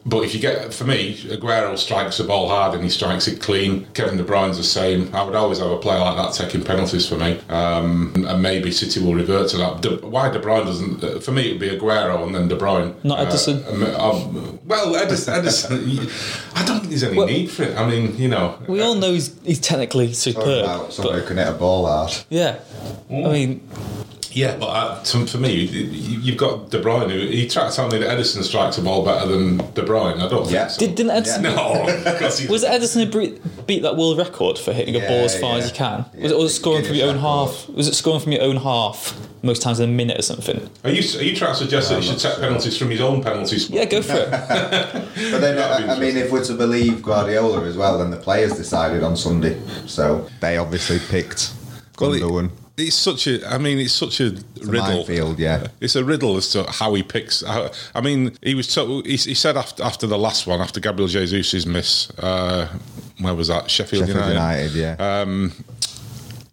but 0.06 0.22
if 0.24 0.34
you 0.34 0.40
get, 0.40 0.72
for 0.72 0.84
me, 0.84 1.16
Aguero 1.16 1.76
strikes 1.76 2.18
the 2.18 2.24
ball 2.24 2.48
hard 2.48 2.74
and 2.74 2.84
he 2.84 2.88
strikes 2.90 3.26
it 3.28 3.40
clean. 3.40 3.86
Kevin 3.92 4.16
De 4.16 4.22
Bruyne's 4.24 4.56
the 4.56 4.62
same. 4.62 5.12
I 5.14 5.22
would 5.24 5.34
always 5.34 5.58
have 5.58 5.70
a 5.70 5.76
player 5.78 5.98
like 5.98 6.16
that 6.16 6.32
taking 6.32 6.62
penalties 6.62 7.08
for 7.08 7.16
me, 7.16 7.40
um, 7.48 8.12
and 8.26 8.40
maybe 8.40 8.70
City 8.70 9.00
will 9.00 9.14
revert 9.14 9.50
to 9.50 9.56
that. 9.58 9.80
De, 9.82 9.96
why 10.06 10.30
De 10.30 10.38
Bruyne 10.38 10.64
doesn't? 10.64 11.02
uh, 11.04 11.18
For 11.20 11.32
me, 11.32 11.48
it 11.48 11.52
would 11.54 11.60
be 11.60 11.68
Aguero 11.70 12.24
and 12.24 12.34
then 12.34 12.46
De 12.48 12.56
Bruyne. 12.56 12.94
Not 13.04 13.18
Ederson? 13.26 13.64
Uh, 13.66 14.10
um, 14.10 14.58
well, 14.64 14.94
Ederson, 14.94 15.42
Ederson 15.42 16.52
I 16.56 16.64
don't 16.64 16.78
think 16.78 16.90
there's 16.90 17.02
any 17.02 17.16
Well- 17.16 17.26
need 17.26 17.50
for 17.50 17.64
it. 17.64 17.76
I 17.76 17.88
mean, 17.88 18.16
you 18.16 18.28
know, 18.28 18.58
We 18.68 18.80
all 18.80 18.94
know 18.94 19.12
he's, 19.12 19.36
he's 19.44 19.60
technically 19.60 20.12
superb. 20.12 20.44
Talking 20.44 20.60
about 20.64 20.92
someone 20.92 21.14
but- 21.14 21.20
who 21.22 21.26
can 21.28 21.36
hit 21.38 21.48
a 21.48 21.52
ball 21.52 21.86
hard. 21.86 22.12
yeah. 22.30 22.58
I 23.10 23.12
mean, 23.32 23.68
Yeah, 24.36 24.54
but 24.58 24.66
uh, 24.66 25.02
to, 25.02 25.26
for 25.26 25.38
me, 25.38 25.52
you- 25.64 26.18
you've 26.20 26.36
got 26.36 26.68
De 26.70 26.78
Bruyne. 26.82 27.10
Who, 27.10 27.18
he 27.26 27.48
tried 27.48 27.70
to 27.70 27.74
tell 27.76 27.88
me 27.88 27.96
that 27.98 28.10
Ederson 28.18 28.42
strikes 28.42 28.76
a 28.76 28.82
ball 28.82 29.02
better 29.02 29.26
than 29.26 29.56
De 29.56 29.82
Bruyne. 29.82 30.20
I 30.20 30.28
don't 30.28 30.42
think 30.42 30.52
Yeah. 30.52 30.66
so. 30.66 30.78
did, 30.78 30.94
didn't 30.94 31.12
Ederson... 31.24 31.42
no, 31.42 32.52
Was 32.52 32.62
it 32.62 32.70
Ederson 32.70 33.04
who 33.04 33.10
bre- 33.10 33.62
beat 33.66 33.80
that 33.82 33.96
world 33.96 34.18
record 34.18 34.58
for 34.58 34.74
hitting 34.74 34.94
a 34.94 34.98
Yeah, 34.98 35.08
ball 35.08 35.24
as 35.24 35.40
far 35.40 35.52
yeah. 35.56 35.64
as 35.64 35.70
you 35.70 35.74
can? 35.74 36.04
Yeah, 36.14 36.22
Was 36.24 36.32
it 36.32 36.38
was 36.38 36.54
scoring 36.54 36.84
from 36.84 36.96
your 36.96 37.08
own 37.08 37.14
record. 37.16 37.28
half? 37.48 37.68
Was 37.70 37.88
it 37.88 37.94
scoring 37.94 38.20
from 38.20 38.32
your 38.32 38.42
own 38.42 38.56
half 38.56 39.18
most 39.42 39.62
times 39.62 39.80
in 39.80 39.88
a 39.88 39.92
minute 39.92 40.18
or 40.18 40.22
something? 40.22 40.68
Are 40.84 40.90
you, 40.90 41.18
are 41.18 41.22
you 41.22 41.34
trying 41.34 41.52
to 41.52 41.58
suggest 41.58 41.88
that 41.88 42.02
he 42.02 42.06
should 42.10 42.18
take 42.18 42.36
penalties 42.38 42.76
from 42.76 42.90
his 42.90 43.00
own 43.00 43.22
penalty 43.22 43.58
spot? 43.58 43.74
Yeah, 43.74 43.84
go 43.86 44.02
for 44.02 44.16
it. 44.16 44.28
But 45.32 45.40
then, 45.40 45.56
I, 45.58 45.94
I 45.94 45.98
mean, 45.98 46.16
if 46.18 46.30
we're 46.30 46.44
to 46.44 46.52
believe 46.54 47.02
Guardiola 47.02 47.64
as 47.64 47.76
well, 47.78 47.96
then 47.96 48.10
the 48.10 48.18
players 48.18 48.52
decided 48.54 49.02
on 49.02 49.16
Sunday. 49.16 49.58
So 49.86 50.28
they 50.40 50.58
obviously 50.58 50.98
picked 50.98 51.54
Well, 51.98 52.12
it- 52.12 52.20
Gundogan. 52.22 52.50
It's 52.78 52.96
such 52.96 53.26
a. 53.26 53.46
I 53.48 53.56
mean, 53.56 53.78
it's 53.78 53.94
such 53.94 54.20
a 54.20 54.36
riddle. 54.62 54.82
minefield, 54.82 55.38
yeah. 55.38 55.68
It's 55.80 55.96
a 55.96 56.04
riddle 56.04 56.36
as 56.36 56.50
to 56.50 56.64
how 56.64 56.92
he 56.92 57.02
picks. 57.02 57.42
How, 57.42 57.70
I 57.94 58.02
mean, 58.02 58.36
he 58.42 58.54
was. 58.54 58.66
To, 58.74 59.00
he, 59.02 59.16
he 59.16 59.34
said 59.34 59.56
after 59.56 59.82
after 59.82 60.06
the 60.06 60.18
last 60.18 60.46
one, 60.46 60.60
after 60.60 60.78
Gabriel 60.78 61.08
Jesus's 61.08 61.66
miss, 61.66 62.10
uh, 62.18 62.68
where 63.20 63.34
was 63.34 63.48
that 63.48 63.70
Sheffield, 63.70 64.06
Sheffield 64.06 64.28
United. 64.28 64.72
United, 64.72 64.98
yeah. 64.98 65.20
Um, 65.20 65.52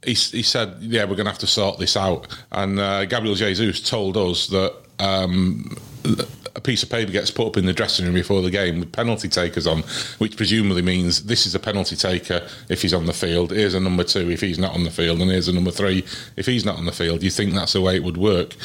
he, 0.05 0.13
he 0.13 0.43
said, 0.43 0.77
"Yeah, 0.79 1.03
we're 1.03 1.15
going 1.15 1.25
to 1.25 1.31
have 1.31 1.39
to 1.39 1.47
sort 1.47 1.77
this 1.77 1.97
out." 1.97 2.27
And 2.53 2.79
uh, 2.79 3.03
Gabriel 3.05 3.35
Jesus 3.35 3.81
told 3.81 4.15
us 4.15 4.47
that 4.47 4.73
um, 4.99 5.75
a 6.55 6.61
piece 6.61 6.83
of 6.83 6.89
paper 6.89 7.11
gets 7.11 7.31
put 7.31 7.47
up 7.47 7.57
in 7.57 7.65
the 7.65 7.73
dressing 7.73 8.05
room 8.05 8.13
before 8.13 8.41
the 8.41 8.51
game 8.51 8.79
with 8.79 8.91
penalty 8.91 9.27
takers 9.27 9.65
on, 9.65 9.83
which 10.19 10.37
presumably 10.37 10.81
means 10.81 11.23
this 11.23 11.45
is 11.45 11.55
a 11.55 11.59
penalty 11.59 11.95
taker 11.95 12.47
if 12.69 12.81
he's 12.81 12.93
on 12.93 13.05
the 13.05 13.13
field. 13.13 13.51
Here's 13.51 13.73
a 13.73 13.79
number 13.79 14.03
two 14.03 14.29
if 14.29 14.41
he's 14.41 14.59
not 14.59 14.73
on 14.73 14.83
the 14.83 14.91
field, 14.91 15.19
and 15.21 15.31
here's 15.31 15.47
a 15.47 15.53
number 15.53 15.71
three 15.71 16.05
if 16.37 16.45
he's 16.45 16.65
not 16.65 16.77
on 16.77 16.85
the 16.85 16.91
field. 16.91 17.23
You 17.23 17.29
think 17.29 17.53
that's 17.53 17.73
the 17.73 17.81
way 17.81 17.95
it 17.95 18.03
would 18.03 18.17
work? 18.17 18.55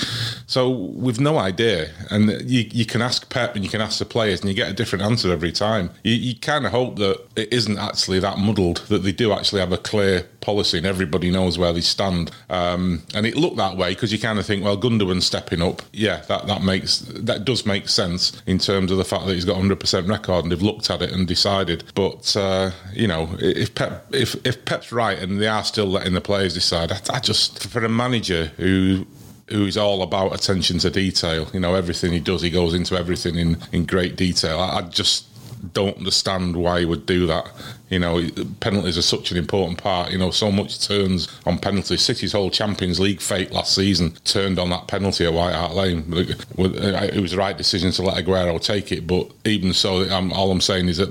So 0.47 0.71
we've 0.71 1.21
no 1.21 1.39
idea, 1.39 1.91
and 2.11 2.29
you, 2.49 2.69
you 2.71 2.85
can 2.87 3.03
ask 3.03 3.29
Pep 3.31 3.55
and 3.55 3.65
you 3.65 3.71
can 3.71 3.81
ask 3.81 3.99
the 3.99 4.05
players, 4.05 4.41
and 4.41 4.49
you 4.49 4.55
get 4.55 4.71
a 4.71 4.75
different 4.75 5.05
answer 5.05 5.33
every 5.33 5.53
time. 5.53 5.91
You, 6.03 6.15
you 6.15 6.35
kind 6.39 6.67
of 6.67 6.73
hope 6.73 6.97
that 6.97 7.27
it 7.37 7.53
isn't 7.53 7.79
actually 7.79 8.21
that 8.21 8.39
muddled, 8.39 8.79
that 8.89 9.03
they 9.03 9.13
do 9.13 9.33
actually 9.33 9.61
have 9.61 9.73
a 9.73 9.79
clear 9.79 10.29
policy 10.41 10.79
and 10.79 10.87
everybody 10.87 11.31
knows 11.31 11.59
where 11.59 11.75
they 11.75 11.81
stand. 11.83 12.31
Um, 12.49 13.03
and 13.15 13.27
it 13.27 13.37
looked 13.37 13.57
that 13.57 13.77
way 13.77 13.91
because 13.91 14.13
you 14.13 14.19
kind 14.19 14.39
of 14.39 14.47
think, 14.47 14.65
well, 14.65 14.79
Gundogan 14.79 15.23
stepping 15.23 15.61
up, 15.61 15.83
yeah, 15.93 16.23
that, 16.29 16.47
that 16.47 16.63
makes 16.63 17.01
that 17.01 17.45
does 17.45 17.67
make 17.67 17.78
sense 17.87 18.41
in 18.47 18.59
terms 18.59 18.91
of 18.91 18.97
the 18.97 19.05
fact 19.05 19.27
that 19.27 19.35
he's 19.35 19.45
got 19.45 19.57
100% 19.57 20.09
record 20.09 20.45
and 20.45 20.51
they've 20.51 20.63
looked 20.63 20.91
at 20.91 21.03
it 21.03 21.13
and 21.13 21.29
decided. 21.29 21.85
But 21.95 22.35
uh, 22.35 22.71
you 22.95 23.07
know, 23.07 23.29
if 23.39 23.75
Pep 23.75 24.07
if 24.13 24.35
if 24.47 24.65
Pep's 24.65 24.91
right 24.91 25.19
and 25.19 25.41
they 25.41 25.49
are 25.49 25.65
still 25.65 25.87
letting 25.87 26.15
the 26.15 26.21
players 26.21 26.55
decide, 26.55 26.91
I, 26.91 27.01
I 27.13 27.21
just 27.21 27.69
for 27.69 27.85
a 27.85 27.89
manager 27.89 28.47
who 28.57 29.07
who's 29.51 29.77
all 29.77 30.03
about 30.03 30.35
attention 30.35 30.79
to 30.79 30.91
detail. 30.91 31.49
You 31.53 31.61
know, 31.61 31.75
everything 31.75 32.13
he 32.13 32.21
does, 32.21 32.43
he 32.43 32.51
goes 32.51 32.75
into 32.75 32.97
everything 32.97 33.37
in, 33.37 33.57
in 33.73 33.87
great 33.87 34.17
detail. 34.17 34.59
I, 34.59 34.79
I 34.79 34.83
just 34.83 35.27
don't 35.73 35.97
understand 35.99 36.57
why 36.57 36.81
he 36.81 36.85
would 36.85 37.07
do 37.07 37.27
that. 37.27 37.51
You 37.91 37.99
know, 37.99 38.23
penalties 38.61 38.99
are 38.99 39.03
such 39.03 39.31
an 39.31 39.37
important 39.37 39.79
part. 39.79 40.11
You 40.11 40.19
know, 40.19 40.31
so 40.31 40.51
much 40.51 40.87
turns 40.87 41.29
on 41.47 41.59
penalties. 41.59 42.03
City's 42.03 42.33
whole 42.33 42.51
Champions 42.51 43.01
League 43.01 43.21
fate 43.21 43.51
last 43.51 43.75
season 43.75 44.13
turned 44.25 44.59
on 44.59 44.71
that 44.71 44.89
penalty 44.89 45.25
at 45.25 45.33
White 45.33 45.55
Hart 45.55 45.75
Lane. 45.75 46.05
It 46.13 47.21
was 47.21 47.31
the 47.31 47.39
right 47.39 47.57
decision 47.57 47.93
to 47.93 48.03
let 48.03 48.25
Aguero 48.25 48.61
take 48.61 48.93
it, 48.93 49.07
but 49.07 49.31
even 49.45 49.73
so, 49.73 50.03
I'm, 50.03 50.33
all 50.33 50.51
I'm 50.51 50.61
saying 50.61 50.89
is 50.89 50.99
that 50.99 51.11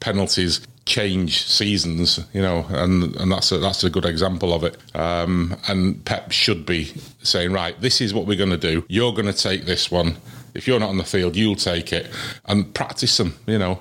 penalties 0.00 0.60
change 0.86 1.44
seasons, 1.44 2.18
you 2.32 2.42
know, 2.42 2.66
and 2.70 3.14
and 3.16 3.30
that's 3.30 3.52
a, 3.52 3.58
that's 3.58 3.84
a 3.84 3.90
good 3.90 4.04
example 4.04 4.52
of 4.52 4.64
it. 4.64 4.76
Um, 4.94 5.56
and 5.68 6.04
Pep 6.04 6.32
should 6.32 6.66
be 6.66 6.92
saying, 7.22 7.52
right, 7.52 7.80
this 7.80 8.00
is 8.00 8.12
what 8.12 8.26
we're 8.26 8.36
going 8.36 8.50
to 8.50 8.56
do. 8.56 8.84
You're 8.88 9.12
going 9.12 9.26
to 9.26 9.32
take 9.32 9.64
this 9.66 9.90
one. 9.90 10.16
If 10.54 10.66
you're 10.66 10.80
not 10.80 10.90
on 10.90 10.98
the 10.98 11.04
field, 11.04 11.36
you'll 11.36 11.56
take 11.56 11.92
it 11.92 12.10
and 12.46 12.72
practice 12.74 13.16
them, 13.16 13.36
you 13.46 13.58
know. 13.58 13.80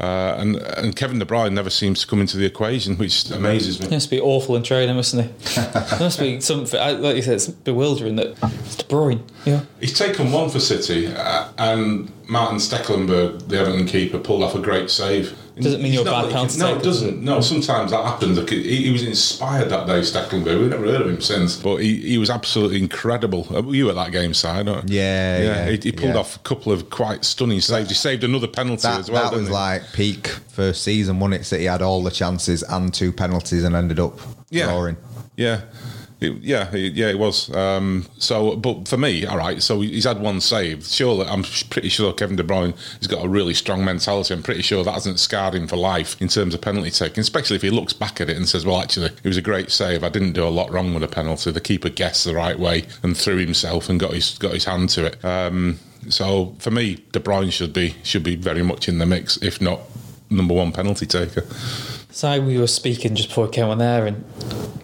Uh, 0.00 0.34
and 0.38 0.56
and 0.56 0.96
Kevin 0.96 1.18
De 1.18 1.26
Bruyne 1.26 1.52
never 1.52 1.68
seems 1.68 2.00
to 2.00 2.06
come 2.06 2.22
into 2.22 2.38
the 2.38 2.46
equation, 2.46 2.96
which 2.96 3.30
amazes 3.30 3.78
me. 3.80 3.86
He 3.86 3.94
must 3.94 4.08
be 4.10 4.18
awful 4.18 4.56
in 4.56 4.62
training, 4.62 4.96
mustn't 4.96 5.26
he? 5.26 5.60
there 5.60 6.00
must 6.00 6.18
be 6.18 6.40
something. 6.40 6.80
Like 7.02 7.16
you 7.16 7.22
said, 7.22 7.34
it's 7.34 7.48
bewildering 7.48 8.16
that 8.16 8.28
it's 8.64 8.76
De 8.76 8.84
Bruyne. 8.84 9.22
Yeah, 9.44 9.60
he's 9.78 9.92
taken 9.92 10.32
one 10.32 10.48
for 10.48 10.58
City, 10.58 11.08
uh, 11.08 11.48
and 11.58 12.10
Martin 12.30 12.58
Stekelenburg, 12.58 13.48
the 13.48 13.58
Everton 13.58 13.86
keeper, 13.86 14.18
pulled 14.18 14.44
off 14.44 14.54
a 14.54 14.60
great 14.60 14.88
save. 14.88 15.36
Doesn't 15.56 15.82
mean 15.82 15.92
you're 15.92 16.02
a 16.02 16.04
bad 16.04 16.30
penalty 16.30 16.58
No, 16.58 16.76
it 16.76 16.82
doesn't. 16.82 17.22
No, 17.22 17.40
sometimes 17.40 17.90
that 17.90 18.04
happens. 18.04 18.38
He, 18.48 18.84
he, 18.84 18.92
was 18.92 19.02
inspired 19.02 19.68
that 19.68 19.86
day, 19.86 20.00
Stekelenburg. 20.00 20.60
We've 20.60 20.70
never 20.70 20.86
heard 20.86 21.02
of 21.02 21.08
him 21.08 21.20
since, 21.20 21.56
but 21.56 21.78
he, 21.78 21.96
he 21.96 22.18
was 22.18 22.30
absolutely 22.30 22.78
incredible. 22.78 23.46
Uh, 23.54 23.62
were 23.62 23.74
you 23.74 23.90
at 23.90 23.96
that 23.96 24.12
game 24.12 24.32
side? 24.32 24.66
Yeah, 24.66 24.82
yeah. 24.88 25.38
yeah. 25.38 25.70
He, 25.70 25.76
he 25.78 25.92
pulled 25.92 26.14
yeah. 26.14 26.20
off 26.20 26.36
a 26.36 26.38
couple 26.38 26.72
of 26.72 26.88
quite 26.88 27.24
stunning 27.24 27.60
saves. 27.60 27.88
He 27.88 27.94
saved 27.94 28.22
another 28.22 28.46
penalty 28.46 28.82
that, 28.82 29.00
as 29.00 29.10
well. 29.10 29.30
That 29.30 29.36
was 29.36 29.48
he? 29.48 29.52
like 29.52 29.82
peak 29.92 30.28
first 30.28 30.82
season, 30.84 31.18
wasn't 31.18 31.42
it? 31.42 31.44
City 31.44 31.64
had 31.64 31.82
all 31.82 32.02
the 32.02 32.12
chances 32.12 32.62
and 32.62 32.94
two 32.94 33.12
penalties 33.12 33.64
and 33.64 33.74
ended 33.74 33.98
up 33.98 34.18
yeah. 34.50 34.66
drawing. 34.66 34.96
Yeah. 35.36 35.62
It, 36.20 36.32
yeah, 36.42 36.70
it, 36.74 36.92
yeah, 36.92 37.08
it 37.08 37.18
was. 37.18 37.54
Um, 37.54 38.06
so, 38.18 38.54
but 38.56 38.86
for 38.86 38.98
me, 38.98 39.24
all 39.24 39.38
right. 39.38 39.62
So 39.62 39.80
he's 39.80 40.04
had 40.04 40.20
one 40.20 40.40
save. 40.40 40.84
Surely, 40.86 41.26
I'm 41.26 41.44
pretty 41.70 41.88
sure 41.88 42.12
Kevin 42.12 42.36
De 42.36 42.42
Bruyne 42.42 42.76
has 42.98 43.06
got 43.06 43.24
a 43.24 43.28
really 43.28 43.54
strong 43.54 43.84
mentality. 43.84 44.34
I'm 44.34 44.42
pretty 44.42 44.62
sure 44.62 44.84
that 44.84 44.92
hasn't 44.92 45.18
scarred 45.18 45.54
him 45.54 45.66
for 45.66 45.76
life 45.76 46.20
in 46.20 46.28
terms 46.28 46.54
of 46.54 46.60
penalty 46.60 46.90
taking. 46.90 47.20
Especially 47.20 47.56
if 47.56 47.62
he 47.62 47.70
looks 47.70 47.94
back 47.94 48.20
at 48.20 48.28
it 48.28 48.36
and 48.36 48.48
says, 48.48 48.66
"Well, 48.66 48.80
actually, 48.80 49.06
it 49.06 49.24
was 49.24 49.38
a 49.38 49.42
great 49.42 49.70
save. 49.70 50.04
I 50.04 50.10
didn't 50.10 50.32
do 50.32 50.44
a 50.44 50.50
lot 50.50 50.70
wrong 50.70 50.92
with 50.92 51.02
the 51.02 51.08
penalty. 51.08 51.50
The 51.52 51.60
keeper 51.60 51.88
guessed 51.88 52.24
the 52.24 52.34
right 52.34 52.58
way 52.58 52.84
and 53.02 53.16
threw 53.16 53.38
himself 53.38 53.88
and 53.88 53.98
got 53.98 54.12
his 54.12 54.36
got 54.36 54.52
his 54.52 54.66
hand 54.66 54.90
to 54.90 55.06
it." 55.06 55.24
Um, 55.24 55.78
so 56.08 56.54
for 56.58 56.70
me, 56.70 56.98
De 57.12 57.20
Bruyne 57.20 57.52
should 57.52 57.72
be 57.72 57.94
should 58.02 58.24
be 58.24 58.36
very 58.36 58.62
much 58.62 58.88
in 58.88 58.98
the 58.98 59.06
mix, 59.06 59.38
if 59.38 59.60
not 59.60 59.80
number 60.28 60.54
one 60.54 60.72
penalty 60.72 61.06
taker. 61.06 61.44
So 62.10 62.40
we 62.40 62.58
were 62.58 62.66
speaking 62.66 63.14
just 63.14 63.28
before 63.28 63.46
we 63.46 63.52
came 63.52 63.66
on 63.66 63.78
there, 63.78 64.06
and 64.06 64.24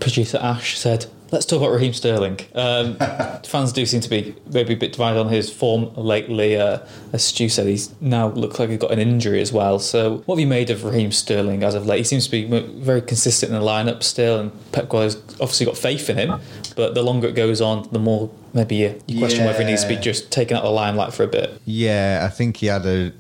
producer 0.06 0.38
Ash 0.40 0.78
said, 0.78 1.06
Let's 1.32 1.44
talk 1.44 1.58
about 1.58 1.72
Raheem 1.72 1.92
Sterling. 1.92 2.38
Um, 2.54 2.96
fans 3.44 3.72
do 3.72 3.84
seem 3.84 4.00
to 4.02 4.08
be 4.08 4.36
maybe 4.46 4.74
a 4.74 4.76
bit 4.76 4.92
divided 4.92 5.18
on 5.18 5.28
his 5.28 5.50
form 5.50 5.92
lately. 5.96 6.56
Uh, 6.56 6.78
as 7.12 7.24
Stu 7.24 7.48
said, 7.48 7.66
he's 7.66 7.92
now 8.00 8.28
looks 8.28 8.60
like 8.60 8.70
he's 8.70 8.78
got 8.78 8.92
an 8.92 9.00
injury 9.00 9.40
as 9.40 9.52
well. 9.52 9.80
So, 9.80 10.18
what 10.26 10.36
have 10.36 10.40
you 10.40 10.46
made 10.46 10.70
of 10.70 10.84
Raheem 10.84 11.10
Sterling 11.10 11.64
as 11.64 11.74
of 11.74 11.84
late? 11.84 11.98
He 11.98 12.04
seems 12.04 12.26
to 12.26 12.30
be 12.30 12.44
very 12.44 13.02
consistent 13.02 13.52
in 13.52 13.58
the 13.58 13.66
lineup 13.66 14.04
still, 14.04 14.38
and 14.38 14.52
Pep 14.70 14.88
Guardiola's 14.88 15.16
obviously 15.40 15.66
got 15.66 15.76
faith 15.76 16.08
in 16.08 16.16
him. 16.16 16.40
But 16.76 16.94
the 16.94 17.02
longer 17.02 17.26
it 17.26 17.34
goes 17.34 17.60
on, 17.60 17.88
the 17.90 17.98
more 17.98 18.30
maybe 18.54 18.76
you, 18.76 19.02
you 19.08 19.18
question 19.18 19.40
yeah. 19.40 19.46
whether 19.46 19.58
he 19.58 19.64
needs 19.64 19.82
to 19.82 19.88
be 19.88 19.96
just 19.96 20.30
taken 20.30 20.56
out 20.56 20.62
of 20.62 20.68
the 20.68 20.74
limelight 20.74 21.12
for 21.12 21.24
a 21.24 21.28
bit. 21.28 21.60
Yeah, 21.64 22.22
I 22.22 22.28
think 22.28 22.58
he 22.58 22.66
had 22.66 22.86
a 22.86 23.12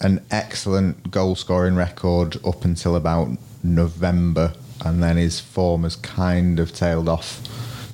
an 0.00 0.20
excellent 0.32 1.12
goal 1.12 1.36
scoring 1.36 1.76
record 1.76 2.44
up 2.44 2.64
until 2.64 2.96
about 2.96 3.28
November 3.62 4.52
and 4.84 5.02
then 5.02 5.16
his 5.16 5.40
form 5.40 5.82
has 5.84 5.96
kind 5.96 6.60
of 6.60 6.72
tailed 6.72 7.08
off 7.08 7.40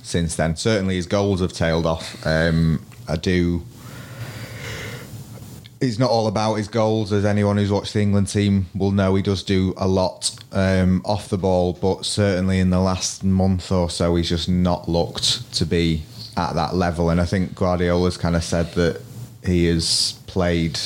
since 0.03 0.37
then. 0.37 0.57
Certainly, 0.57 0.97
his 0.97 1.07
goals 1.07 1.41
have 1.41 1.53
tailed 1.53 1.87
off. 1.87 2.27
Um, 2.27 2.85
I 3.09 3.17
do. 3.17 3.63
It's 5.81 5.99
not 5.99 6.11
all 6.11 6.27
about 6.27 6.55
his 6.55 6.69
goals, 6.69 7.11
as 7.11 7.25
anyone 7.25 7.57
who's 7.57 7.73
watched 7.73 7.95
the 7.95 8.03
England 8.03 8.29
team 8.29 8.67
will 8.75 8.91
know. 8.91 9.15
He 9.15 9.23
does 9.23 9.43
do 9.43 9.73
a 9.79 9.89
lot 9.89 10.37
um, 10.53 11.01
off 11.07 11.29
the 11.29 11.39
ball, 11.39 11.73
but 11.73 12.05
certainly 12.05 12.59
in 12.59 12.69
the 12.69 12.81
last 12.81 13.25
month 13.25 13.73
or 13.73 13.89
so, 13.89 14.15
he's 14.17 14.29
just 14.29 14.49
not 14.49 14.91
looked 14.91 15.51
to 15.55 15.65
be 15.65 16.03
at 16.37 16.53
that 16.55 16.75
level. 16.75 17.09
And 17.09 17.21
I 17.21 17.25
think 17.25 17.55
Guardiola's 17.55 18.19
kind 18.19 18.37
of 18.37 18.45
said 18.45 18.73
that 18.75 19.01
he 19.45 19.67
has 19.67 20.21
played 20.27 20.79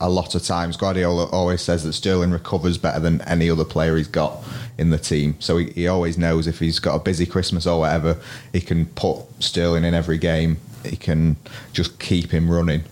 a 0.00 0.08
lot 0.08 0.34
of 0.34 0.42
times. 0.42 0.76
Guardiola 0.76 1.26
always 1.26 1.62
says 1.62 1.84
that 1.84 1.92
Sterling 1.92 2.30
recovers 2.30 2.78
better 2.78 3.00
than 3.00 3.20
any 3.22 3.48
other 3.48 3.64
player 3.64 3.96
he's 3.96 4.08
got 4.08 4.42
in 4.76 4.90
the 4.90 4.98
team. 4.98 5.36
So 5.38 5.58
he, 5.58 5.70
he 5.70 5.88
always 5.88 6.18
knows 6.18 6.46
if 6.46 6.58
he's 6.58 6.78
got 6.78 6.94
a 6.96 6.98
busy 6.98 7.26
Christmas 7.26 7.66
or 7.66 7.80
whatever, 7.80 8.18
he 8.52 8.60
can 8.60 8.86
put 8.86 9.24
Sterling 9.40 9.84
in 9.84 9.94
every 9.94 10.18
game. 10.18 10.58
He 10.84 10.96
can 10.96 11.36
just 11.72 11.98
keep 11.98 12.30
him 12.30 12.50
running. 12.50 12.84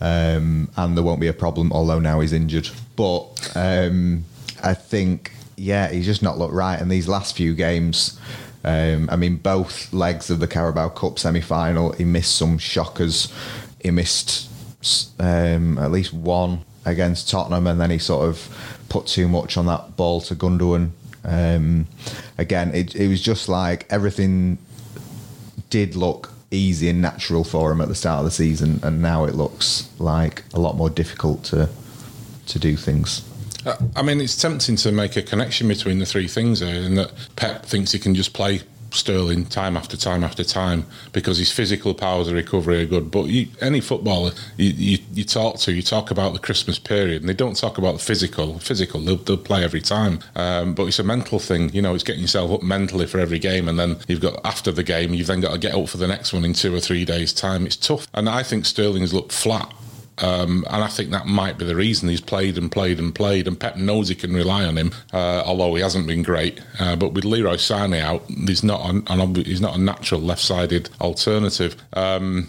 Um, 0.00 0.70
and 0.76 0.96
there 0.96 1.04
won't 1.04 1.20
be 1.20 1.28
a 1.28 1.32
problem, 1.32 1.72
although 1.72 1.98
now 1.98 2.20
he's 2.20 2.32
injured. 2.32 2.68
But 2.96 3.52
um, 3.54 4.24
I 4.62 4.74
think, 4.74 5.32
yeah, 5.56 5.88
he's 5.88 6.06
just 6.06 6.22
not 6.22 6.38
looked 6.38 6.54
right. 6.54 6.80
And 6.80 6.90
these 6.90 7.08
last 7.08 7.36
few 7.36 7.54
games, 7.54 8.18
um, 8.64 9.08
I 9.10 9.16
mean, 9.16 9.36
both 9.36 9.92
legs 9.92 10.30
of 10.30 10.40
the 10.40 10.48
Carabao 10.48 10.90
Cup 10.90 11.18
semi 11.18 11.40
final, 11.40 11.92
he 11.92 12.04
missed 12.04 12.36
some 12.36 12.58
shockers. 12.58 13.32
He 13.82 13.90
missed 13.90 14.49
um, 15.18 15.78
at 15.78 15.90
least 15.90 16.12
one 16.12 16.64
against 16.84 17.30
Tottenham, 17.30 17.66
and 17.66 17.80
then 17.80 17.90
he 17.90 17.98
sort 17.98 18.28
of 18.28 18.82
put 18.88 19.06
too 19.06 19.28
much 19.28 19.56
on 19.56 19.66
that 19.66 19.96
ball 19.96 20.20
to 20.22 20.34
Gundogan 20.34 20.90
um, 21.24 21.86
again, 22.38 22.74
it, 22.74 22.94
it 22.94 23.08
was 23.08 23.20
just 23.20 23.48
like 23.48 23.86
everything 23.90 24.58
did 25.68 25.94
look 25.94 26.32
easy 26.50 26.88
and 26.88 27.00
natural 27.00 27.44
for 27.44 27.70
him 27.70 27.80
at 27.80 27.88
the 27.88 27.94
start 27.94 28.20
of 28.20 28.24
the 28.24 28.30
season, 28.30 28.80
and 28.82 29.02
now 29.02 29.24
it 29.24 29.34
looks 29.34 29.88
like 29.98 30.44
a 30.54 30.58
lot 30.58 30.76
more 30.76 30.90
difficult 30.90 31.44
to 31.44 31.68
to 32.46 32.58
do 32.58 32.76
things. 32.76 33.24
Uh, 33.64 33.76
I 33.94 34.02
mean, 34.02 34.20
it's 34.20 34.36
tempting 34.36 34.76
to 34.76 34.90
make 34.90 35.16
a 35.16 35.22
connection 35.22 35.68
between 35.68 35.98
the 35.98 36.06
three 36.06 36.26
things 36.26 36.60
here, 36.60 36.82
in 36.82 36.94
that 36.94 37.12
Pep 37.36 37.66
thinks 37.66 37.92
he 37.92 37.98
can 37.98 38.14
just 38.14 38.32
play 38.32 38.62
Sterling 38.92 39.46
time 39.46 39.76
after 39.76 39.96
time 39.96 40.24
after 40.24 40.42
time 40.42 40.84
because 41.12 41.38
his 41.38 41.50
physical 41.50 41.94
powers 41.94 42.28
of 42.28 42.34
recovery 42.34 42.82
are 42.82 42.86
good. 42.86 43.10
But 43.10 43.26
you, 43.26 43.48
any 43.60 43.80
footballer 43.80 44.32
you, 44.56 44.70
you, 44.70 44.98
you, 45.12 45.24
talk 45.24 45.58
to, 45.60 45.72
you 45.72 45.82
talk 45.82 46.10
about 46.10 46.32
the 46.32 46.38
Christmas 46.38 46.78
period, 46.78 47.22
and 47.22 47.28
they 47.28 47.34
don't 47.34 47.56
talk 47.56 47.78
about 47.78 47.92
the 47.92 47.98
physical. 48.00 48.58
Physical, 48.58 49.00
they'll, 49.00 49.16
they'll 49.16 49.36
play 49.36 49.62
every 49.62 49.80
time. 49.80 50.20
Um, 50.34 50.74
but 50.74 50.86
it's 50.86 50.98
a 50.98 51.04
mental 51.04 51.38
thing. 51.38 51.72
You 51.72 51.82
know, 51.82 51.94
it's 51.94 52.04
getting 52.04 52.22
yourself 52.22 52.50
up 52.50 52.62
mentally 52.62 53.06
for 53.06 53.18
every 53.18 53.38
game, 53.38 53.68
and 53.68 53.78
then 53.78 53.98
you've 54.08 54.20
got 54.20 54.44
after 54.44 54.72
the 54.72 54.82
game, 54.82 55.14
you've 55.14 55.28
then 55.28 55.40
got 55.40 55.52
to 55.52 55.58
get 55.58 55.74
up 55.74 55.88
for 55.88 55.96
the 55.96 56.08
next 56.08 56.32
one 56.32 56.44
in 56.44 56.52
two 56.52 56.74
or 56.74 56.80
three 56.80 57.04
days' 57.04 57.32
time. 57.32 57.66
It's 57.66 57.76
tough, 57.76 58.06
and 58.14 58.28
I 58.28 58.42
think 58.42 58.66
Sterling's 58.66 59.14
looked 59.14 59.32
flat 59.32 59.72
um, 60.20 60.64
and 60.70 60.82
I 60.84 60.88
think 60.88 61.10
that 61.10 61.26
might 61.26 61.58
be 61.58 61.64
the 61.64 61.76
reason 61.76 62.08
he's 62.08 62.20
played 62.20 62.58
and 62.58 62.70
played 62.70 62.98
and 62.98 63.14
played. 63.14 63.48
And 63.48 63.58
Pep 63.58 63.76
knows 63.76 64.08
he 64.08 64.14
can 64.14 64.34
rely 64.34 64.64
on 64.64 64.76
him, 64.76 64.92
uh, 65.12 65.42
although 65.44 65.74
he 65.74 65.82
hasn't 65.82 66.06
been 66.06 66.22
great. 66.22 66.60
Uh, 66.78 66.96
but 66.96 67.12
with 67.12 67.24
Leroy 67.24 67.54
Sané 67.54 68.00
out, 68.00 68.24
he's 68.28 68.62
not 68.62 68.88
an, 68.88 69.02
an 69.08 69.34
he's 69.34 69.60
not 69.60 69.76
a 69.76 69.80
natural 69.80 70.20
left-sided 70.20 70.90
alternative. 71.00 71.76
Um, 71.92 72.48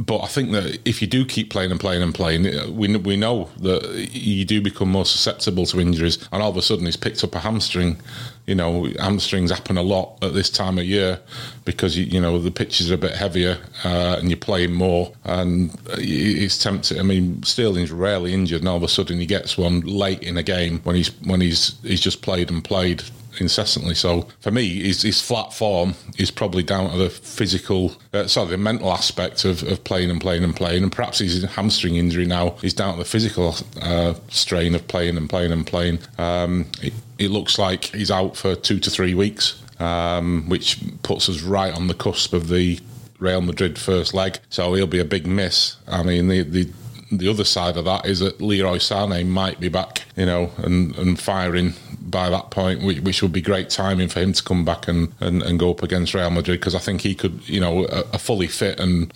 but 0.00 0.20
I 0.20 0.26
think 0.28 0.52
that 0.52 0.78
if 0.86 1.02
you 1.02 1.08
do 1.08 1.26
keep 1.26 1.50
playing 1.50 1.70
and 1.70 1.78
playing 1.78 2.02
and 2.02 2.14
playing, 2.14 2.46
uh, 2.46 2.70
we 2.70 2.96
we 2.96 3.16
know 3.16 3.50
that 3.58 4.08
you 4.12 4.46
do 4.46 4.62
become 4.62 4.88
more 4.88 5.04
susceptible 5.04 5.66
to 5.66 5.80
injuries. 5.80 6.16
And 6.32 6.42
all 6.42 6.50
of 6.50 6.56
a 6.56 6.62
sudden, 6.62 6.86
he's 6.86 6.96
picked 6.96 7.22
up 7.22 7.34
a 7.34 7.40
hamstring. 7.40 7.98
You 8.46 8.54
know, 8.54 8.88
hamstrings 8.98 9.50
happen 9.50 9.76
a 9.76 9.82
lot 9.82 10.16
at 10.22 10.32
this 10.32 10.48
time 10.48 10.78
of 10.78 10.84
year 10.84 11.20
because 11.64 11.98
you, 11.98 12.04
you 12.04 12.20
know 12.20 12.38
the 12.38 12.50
pitches 12.50 12.90
are 12.90 12.94
a 12.94 12.98
bit 12.98 13.14
heavier 13.14 13.58
uh, 13.84 14.16
and 14.18 14.30
you're 14.30 14.38
playing 14.38 14.72
more, 14.72 15.12
and 15.24 15.76
it's 15.98 16.56
tempting. 16.56 16.98
I 16.98 17.02
mean, 17.02 17.42
Sterling's 17.42 17.92
rarely 17.92 18.32
injured, 18.32 18.62
and 18.62 18.68
all 18.68 18.78
of 18.78 18.82
a 18.82 18.88
sudden 18.88 19.18
he 19.18 19.26
gets 19.26 19.58
one 19.58 19.82
late 19.82 20.22
in 20.22 20.38
a 20.38 20.42
game 20.42 20.80
when 20.84 20.96
he's 20.96 21.08
when 21.22 21.42
he's 21.42 21.78
he's 21.82 22.00
just 22.00 22.22
played 22.22 22.50
and 22.50 22.64
played 22.64 23.02
incessantly. 23.40 23.94
So 23.94 24.28
for 24.40 24.50
me, 24.50 24.82
his, 24.82 25.02
his 25.02 25.20
flat 25.20 25.52
form 25.52 25.94
is 26.18 26.30
probably 26.30 26.62
down 26.62 26.90
to 26.90 26.96
the 26.96 27.10
physical, 27.10 27.92
uh, 28.12 28.26
sorry, 28.26 28.50
the 28.50 28.58
mental 28.58 28.92
aspect 28.92 29.44
of, 29.44 29.62
of 29.62 29.82
playing 29.84 30.10
and 30.10 30.20
playing 30.20 30.44
and 30.44 30.54
playing. 30.54 30.82
And 30.82 30.92
perhaps 30.92 31.18
his 31.18 31.42
hamstring 31.44 31.96
injury 31.96 32.26
now 32.26 32.56
is 32.62 32.74
down 32.74 32.94
to 32.94 32.98
the 32.98 33.08
physical 33.08 33.54
uh, 33.80 34.14
strain 34.28 34.74
of 34.74 34.86
playing 34.88 35.16
and 35.16 35.28
playing 35.28 35.52
and 35.52 35.66
playing. 35.66 35.98
Um, 36.18 36.66
it, 36.82 36.92
it, 37.18 37.30
looks 37.30 37.58
like 37.58 37.84
he's 37.84 38.10
out 38.10 38.36
for 38.36 38.54
two 38.54 38.78
to 38.80 38.90
three 38.90 39.14
weeks, 39.14 39.62
um, 39.78 40.48
which 40.48 40.80
puts 41.02 41.28
us 41.28 41.42
right 41.42 41.72
on 41.74 41.86
the 41.86 41.94
cusp 41.94 42.32
of 42.32 42.48
the 42.48 42.80
Real 43.18 43.40
Madrid 43.40 43.78
first 43.78 44.14
leg. 44.14 44.38
So 44.48 44.74
he'll 44.74 44.86
be 44.86 44.98
a 44.98 45.04
big 45.04 45.26
miss. 45.26 45.76
I 45.86 46.02
mean, 46.02 46.28
the, 46.28 46.42
the 46.42 46.70
the 47.10 47.28
other 47.28 47.44
side 47.44 47.76
of 47.76 47.84
that 47.84 48.06
is 48.06 48.20
that 48.20 48.40
Leroy 48.40 48.76
Sané 48.76 49.26
might 49.26 49.58
be 49.58 49.68
back, 49.68 50.04
you 50.16 50.26
know, 50.26 50.50
and, 50.58 50.96
and 50.96 51.18
firing 51.18 51.74
by 52.00 52.30
that 52.30 52.50
point, 52.50 52.82
which, 52.82 53.00
which 53.00 53.22
would 53.22 53.32
be 53.32 53.40
great 53.40 53.70
timing 53.70 54.08
for 54.08 54.20
him 54.20 54.32
to 54.32 54.42
come 54.42 54.64
back 54.64 54.88
and, 54.88 55.12
and, 55.20 55.42
and 55.42 55.58
go 55.58 55.70
up 55.70 55.82
against 55.82 56.14
Real 56.14 56.30
Madrid 56.30 56.60
because 56.60 56.74
I 56.74 56.78
think 56.78 57.00
he 57.00 57.14
could, 57.14 57.48
you 57.48 57.60
know, 57.60 57.86
a, 57.86 58.04
a 58.12 58.18
fully 58.18 58.46
fit 58.46 58.78
and 58.78 59.12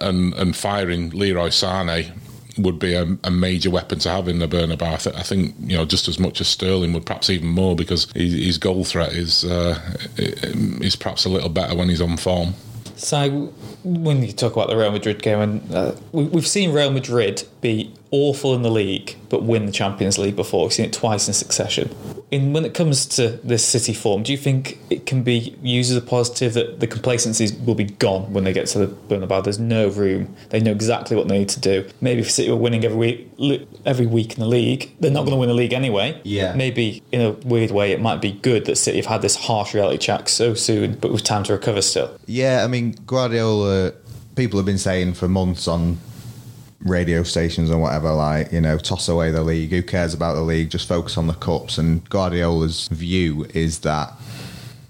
and 0.00 0.34
and 0.34 0.56
firing 0.56 1.10
Leroy 1.10 1.48
Sané 1.48 2.12
would 2.58 2.78
be 2.78 2.94
a, 2.94 3.06
a, 3.24 3.30
major 3.30 3.70
weapon 3.70 3.98
to 4.00 4.10
have 4.10 4.28
in 4.28 4.40
the 4.40 4.48
Bernabeu. 4.48 4.82
I, 4.82 4.96
th- 4.96 5.16
I, 5.16 5.22
think 5.22 5.54
you 5.60 5.76
know 5.76 5.84
just 5.84 6.08
as 6.08 6.18
much 6.18 6.40
as 6.40 6.48
Sterling 6.48 6.92
would, 6.92 7.06
perhaps 7.06 7.30
even 7.30 7.48
more, 7.48 7.76
because 7.76 8.10
his, 8.12 8.32
his 8.34 8.58
goal 8.58 8.84
threat 8.84 9.12
is 9.12 9.44
uh, 9.44 9.78
is 10.16 10.96
perhaps 10.96 11.24
a 11.24 11.28
little 11.28 11.48
better 11.48 11.76
when 11.76 11.88
he's 11.88 12.00
on 12.00 12.16
form. 12.16 12.54
So 12.98 13.52
when 13.84 14.22
you 14.24 14.32
talk 14.32 14.54
about 14.54 14.68
the 14.68 14.76
Real 14.76 14.90
Madrid 14.90 15.22
game, 15.22 15.38
and 15.40 15.74
uh, 15.74 15.92
we, 16.12 16.24
we've 16.24 16.46
seen 16.46 16.72
Real 16.72 16.90
Madrid 16.90 17.46
be 17.60 17.94
awful 18.10 18.54
in 18.54 18.62
the 18.62 18.70
league 18.70 19.16
but 19.28 19.42
win 19.42 19.66
the 19.66 19.72
Champions 19.72 20.18
League 20.18 20.36
before. 20.36 20.64
We've 20.64 20.72
seen 20.72 20.86
it 20.86 20.92
twice 20.92 21.28
in 21.28 21.34
succession. 21.34 21.94
In 22.30 22.52
when 22.52 22.64
it 22.64 22.74
comes 22.74 23.06
to 23.06 23.30
this 23.44 23.64
City 23.64 23.92
form, 23.94 24.22
do 24.22 24.32
you 24.32 24.38
think 24.38 24.78
it 24.90 25.06
can 25.06 25.22
be 25.22 25.56
used 25.62 25.90
as 25.90 25.96
a 25.96 26.02
positive 26.02 26.54
that 26.54 26.80
the 26.80 26.86
complacencies 26.86 27.52
will 27.52 27.74
be 27.74 27.84
gone 27.84 28.32
when 28.32 28.44
they 28.44 28.52
get 28.52 28.66
to 28.68 28.78
the 28.78 28.86
Bernabeu? 28.86 29.44
There's 29.44 29.58
no 29.58 29.88
room. 29.88 30.34
They 30.50 30.60
know 30.60 30.72
exactly 30.72 31.16
what 31.16 31.28
they 31.28 31.38
need 31.38 31.48
to 31.50 31.60
do. 31.60 31.88
Maybe 32.00 32.20
if 32.20 32.30
City 32.30 32.50
were 32.50 32.56
winning 32.56 32.84
every 32.84 32.96
week, 33.38 33.68
every 33.84 34.06
week 34.06 34.34
in 34.34 34.40
the 34.40 34.48
league, 34.48 34.90
they're 35.00 35.10
not 35.10 35.20
going 35.20 35.32
to 35.32 35.38
win 35.38 35.48
the 35.48 35.54
league 35.54 35.72
anyway. 35.72 36.20
Yeah. 36.24 36.54
Maybe 36.54 37.02
in 37.12 37.20
a 37.20 37.30
weird 37.32 37.70
way, 37.70 37.92
it 37.92 38.00
might 38.00 38.20
be 38.20 38.32
good 38.32 38.66
that 38.66 38.76
City 38.76 38.98
have 38.98 39.06
had 39.06 39.22
this 39.22 39.36
harsh 39.36 39.74
reality 39.74 39.98
check 39.98 40.28
so 40.28 40.54
soon, 40.54 40.94
but 40.94 41.12
with 41.12 41.24
time 41.24 41.44
to 41.44 41.52
recover 41.52 41.82
still. 41.82 42.18
Yeah, 42.26 42.64
I 42.64 42.66
mean 42.66 42.92
Guardiola. 43.06 43.92
People 44.36 44.58
have 44.58 44.66
been 44.66 44.78
saying 44.78 45.14
for 45.14 45.26
months 45.26 45.66
on 45.66 45.98
radio 46.80 47.22
stations 47.22 47.70
and 47.70 47.82
whatever, 47.82 48.12
like, 48.12 48.52
you 48.52 48.60
know, 48.60 48.78
toss 48.78 49.08
away 49.08 49.30
the 49.30 49.42
league. 49.42 49.70
Who 49.70 49.82
cares 49.82 50.14
about 50.14 50.34
the 50.34 50.42
league? 50.42 50.70
Just 50.70 50.88
focus 50.88 51.18
on 51.18 51.26
the 51.26 51.34
cups. 51.34 51.78
And 51.78 52.08
Guardiola's 52.08 52.88
view 52.88 53.46
is 53.54 53.80
that 53.80 54.12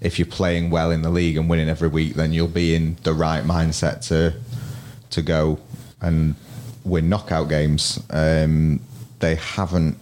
if 0.01 0.17
you're 0.17 0.25
playing 0.25 0.69
well 0.69 0.91
in 0.91 1.01
the 1.01 1.09
league 1.09 1.37
and 1.37 1.49
winning 1.49 1.69
every 1.69 1.87
week, 1.87 2.13
then 2.13 2.31
you'll 2.31 2.47
be 2.47 2.75
in 2.75 2.97
the 3.03 3.13
right 3.13 3.43
mindset 3.43 4.07
to 4.07 4.33
to 5.09 5.21
go 5.23 5.59
and 6.01 6.35
win 6.83 7.09
knockout 7.09 7.49
games. 7.49 8.01
Um, 8.11 8.79
they 9.19 9.35
haven't 9.35 9.97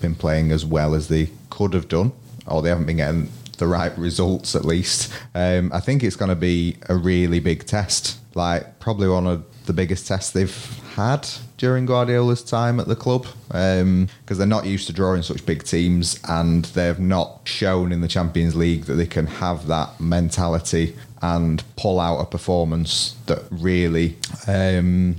been 0.00 0.14
playing 0.14 0.52
as 0.52 0.64
well 0.64 0.94
as 0.94 1.08
they 1.08 1.30
could 1.50 1.74
have 1.74 1.88
done, 1.88 2.12
or 2.46 2.62
they 2.62 2.68
haven't 2.68 2.86
been 2.86 2.98
getting 2.98 3.28
the 3.58 3.66
right 3.66 3.96
results 3.98 4.54
at 4.54 4.64
least. 4.64 5.12
Um, 5.34 5.70
I 5.74 5.80
think 5.80 6.04
it's 6.04 6.16
going 6.16 6.28
to 6.28 6.36
be 6.36 6.76
a 6.88 6.96
really 6.96 7.40
big 7.40 7.66
test, 7.66 8.18
like 8.34 8.78
probably 8.78 9.08
one 9.08 9.26
of 9.26 9.44
the 9.66 9.72
biggest 9.72 10.06
test 10.06 10.34
they've 10.34 10.80
had 10.94 11.28
during 11.56 11.86
Guardiola's 11.86 12.42
time 12.42 12.80
at 12.80 12.88
the 12.88 12.96
club 12.96 13.26
because 13.48 13.82
um, 13.82 14.08
they're 14.26 14.46
not 14.46 14.66
used 14.66 14.86
to 14.86 14.92
drawing 14.92 15.22
such 15.22 15.44
big 15.44 15.62
teams 15.64 16.18
and 16.28 16.66
they've 16.66 16.98
not 16.98 17.40
shown 17.44 17.92
in 17.92 18.00
the 18.00 18.08
Champions 18.08 18.54
League 18.56 18.84
that 18.84 18.94
they 18.94 19.06
can 19.06 19.26
have 19.26 19.66
that 19.66 20.00
mentality 20.00 20.96
and 21.22 21.62
pull 21.76 22.00
out 22.00 22.18
a 22.18 22.26
performance 22.26 23.14
that 23.26 23.42
really. 23.50 24.16
Um, 24.46 25.16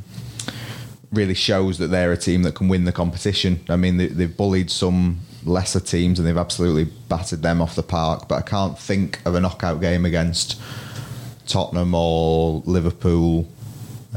really 1.12 1.34
shows 1.34 1.78
that 1.78 1.88
they're 1.88 2.12
a 2.12 2.18
team 2.18 2.44
that 2.44 2.54
can 2.54 2.68
win 2.68 2.84
the 2.84 2.92
competition. 2.92 3.62
I 3.70 3.78
mean, 3.78 3.96
they, 3.96 4.08
they've 4.08 4.36
bullied 4.36 4.70
some 4.70 5.20
lesser 5.46 5.80
teams 5.80 6.20
and 6.20 6.28
they've 6.28 6.38
absolutely 6.38 6.92
battered 7.08 7.42
them 7.42 7.62
off 7.62 7.76
the 7.76 7.84
park. 7.84 8.28
But 8.28 8.36
I 8.36 8.42
can't 8.42 8.78
think 8.78 9.20
of 9.26 9.34
a 9.34 9.40
knockout 9.40 9.80
game 9.80 10.06
against 10.06 10.60
Tottenham 11.48 11.94
or 11.96 12.62
Liverpool 12.66 13.48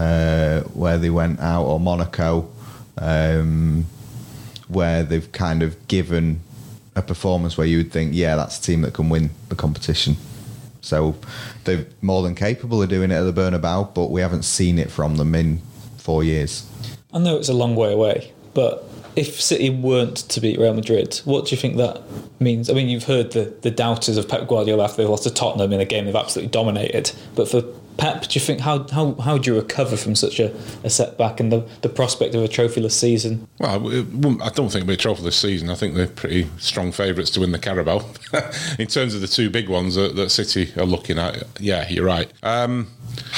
uh, 0.00 0.62
where 0.72 0.96
they 0.96 1.10
went 1.10 1.38
out, 1.40 1.64
or 1.66 1.78
Monaco, 1.78 2.48
um, 2.96 3.84
where 4.66 5.02
they've 5.02 5.30
kind 5.32 5.62
of 5.62 5.76
given 5.88 6.40
a 6.96 7.02
performance 7.02 7.58
where 7.58 7.66
you 7.66 7.76
would 7.76 7.92
think, 7.92 8.12
yeah, 8.14 8.34
that's 8.34 8.58
a 8.58 8.62
team 8.62 8.80
that 8.80 8.94
can 8.94 9.10
win 9.10 9.28
the 9.50 9.54
competition. 9.54 10.16
So 10.80 11.16
they're 11.64 11.84
more 12.00 12.22
than 12.22 12.34
capable 12.34 12.82
of 12.82 12.88
doing 12.88 13.10
it 13.10 13.14
at 13.14 13.22
the 13.24 13.32
Bernabeu, 13.32 13.94
but 13.94 14.10
we 14.10 14.22
haven't 14.22 14.44
seen 14.44 14.78
it 14.78 14.90
from 14.90 15.16
them 15.16 15.34
in 15.34 15.60
four 15.98 16.24
years. 16.24 16.66
I 17.12 17.18
know 17.18 17.36
it's 17.36 17.50
a 17.50 17.54
long 17.54 17.76
way 17.76 17.92
away, 17.92 18.32
but 18.54 18.88
if 19.16 19.38
City 19.38 19.68
weren't 19.68 20.16
to 20.16 20.40
beat 20.40 20.58
Real 20.58 20.72
Madrid, 20.72 21.20
what 21.26 21.44
do 21.44 21.50
you 21.50 21.60
think 21.60 21.76
that 21.76 22.02
means? 22.40 22.70
I 22.70 22.72
mean, 22.72 22.88
you've 22.88 23.04
heard 23.04 23.32
the, 23.32 23.52
the 23.60 23.70
doubters 23.70 24.16
of 24.16 24.28
Pep 24.28 24.48
Guardiola 24.48 24.84
after 24.84 25.02
they've 25.02 25.10
lost 25.10 25.24
to 25.24 25.30
Tottenham 25.30 25.74
in 25.74 25.80
a 25.80 25.84
game 25.84 26.06
they've 26.06 26.16
absolutely 26.16 26.50
dominated, 26.50 27.12
but 27.34 27.48
for 27.48 27.62
Pep, 28.00 28.22
do 28.22 28.38
you 28.38 28.40
think 28.40 28.60
how 28.60 28.86
how 28.88 29.14
how 29.16 29.36
do 29.36 29.52
you 29.52 29.60
recover 29.60 29.94
from 29.94 30.14
such 30.14 30.40
a, 30.40 30.54
a 30.82 30.88
setback 30.88 31.38
and 31.38 31.52
the, 31.52 31.68
the 31.82 31.88
prospect 31.90 32.34
of 32.34 32.42
a 32.42 32.48
trophyless 32.48 32.92
season? 32.92 33.46
Well, 33.58 33.88
I 34.42 34.48
don't 34.48 34.70
think 34.70 34.84
it'll 34.84 34.86
be 34.86 34.94
a 34.94 34.96
trophyless 34.96 35.34
season. 35.34 35.68
I 35.68 35.74
think 35.74 35.94
they're 35.94 36.06
pretty 36.06 36.48
strong 36.56 36.92
favourites 36.92 37.30
to 37.32 37.40
win 37.40 37.52
the 37.52 37.58
Carabao. 37.58 38.02
In 38.78 38.86
terms 38.86 39.14
of 39.14 39.20
the 39.20 39.28
two 39.28 39.50
big 39.50 39.68
ones 39.68 39.96
that, 39.96 40.16
that 40.16 40.30
City 40.30 40.72
are 40.78 40.86
looking 40.86 41.18
at, 41.18 41.46
yeah, 41.60 41.86
you're 41.90 42.06
right. 42.06 42.32
Um, 42.42 42.88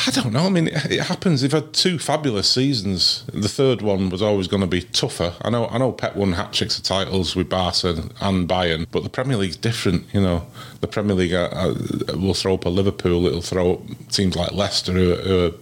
I 0.06 0.10
don't 0.10 0.32
know. 0.32 0.46
I 0.46 0.48
mean, 0.48 0.68
it, 0.68 1.00
happens. 1.00 1.42
They've 1.42 1.52
had 1.52 1.72
two 1.72 1.98
fabulous 1.98 2.48
seasons. 2.48 3.24
The 3.32 3.48
third 3.48 3.82
one 3.82 4.10
was 4.10 4.20
always 4.20 4.48
going 4.48 4.62
to 4.62 4.66
be 4.66 4.82
tougher. 4.82 5.34
I 5.42 5.50
know. 5.50 5.68
I 5.68 5.78
know. 5.78 5.92
Pep 5.92 6.16
won 6.16 6.32
hat 6.32 6.52
tricks 6.52 6.76
of 6.76 6.84
titles 6.84 7.36
with 7.36 7.48
Barca 7.48 8.10
and 8.20 8.48
Bayern, 8.48 8.86
but 8.90 9.04
the 9.04 9.08
Premier 9.08 9.36
League's 9.36 9.56
different. 9.56 10.04
You 10.12 10.20
know, 10.20 10.46
the 10.80 10.88
Premier 10.88 11.14
League 11.14 11.34
uh, 11.34 11.48
uh, 11.52 12.16
will 12.16 12.34
throw 12.34 12.54
up 12.54 12.64
a 12.64 12.68
Liverpool. 12.68 13.26
It'll 13.26 13.42
throw 13.42 13.74
up 13.74 13.80
teams 14.10 14.34
like 14.34 14.52
Leicester, 14.52 14.92
who, 14.92 15.14
who 15.14 15.46
are 15.46 15.52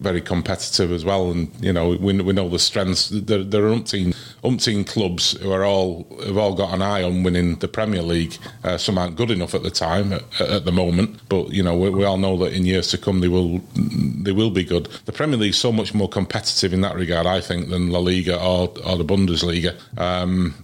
very 0.00 0.20
competitive 0.20 0.90
as 0.92 1.04
well. 1.04 1.30
And 1.30 1.50
you 1.60 1.72
know, 1.72 1.90
we, 1.90 2.20
we 2.20 2.32
know 2.32 2.48
the 2.48 2.58
strengths. 2.58 3.08
There, 3.10 3.44
there 3.44 3.66
are 3.66 3.70
umpteen, 3.70 4.16
umpteen 4.42 4.86
clubs 4.86 5.32
who 5.40 5.52
are 5.52 5.64
all 5.64 6.06
have 6.24 6.36
all 6.36 6.54
got 6.54 6.74
an 6.74 6.82
eye 6.82 7.02
on 7.02 7.22
winning 7.22 7.56
the 7.56 7.68
Premier 7.68 8.02
League. 8.02 8.36
Uh, 8.64 8.78
some 8.78 8.98
aren't 8.98 9.16
good 9.16 9.30
enough 9.30 9.54
at 9.54 9.62
the 9.62 9.70
time 9.70 10.12
at, 10.12 10.40
at 10.40 10.64
the 10.64 10.72
moment, 10.72 11.20
but 11.28 11.50
you 11.50 11.62
know, 11.62 11.76
we, 11.76 11.90
we, 11.90 12.04
all 12.04 12.16
know 12.16 12.36
that 12.38 12.52
in 12.52 12.64
years 12.64 12.88
to 12.88 12.98
come 12.98 13.20
they 13.20 13.28
will 13.28 13.60
they 13.74 14.32
will 14.32 14.50
be 14.50 14.64
good. 14.64 14.86
The 15.04 15.12
Premier 15.12 15.36
League 15.36 15.50
is 15.50 15.58
so 15.58 15.72
much 15.72 15.94
more 15.94 16.08
competitive 16.08 16.72
in 16.72 16.80
that 16.80 16.96
regard, 16.96 17.26
I 17.26 17.40
think, 17.40 17.68
than 17.68 17.90
La 17.90 18.00
Liga 18.00 18.40
or 18.40 18.72
or 18.84 18.96
the 18.96 19.04
Bundesliga. 19.04 19.78
Um, 19.98 20.54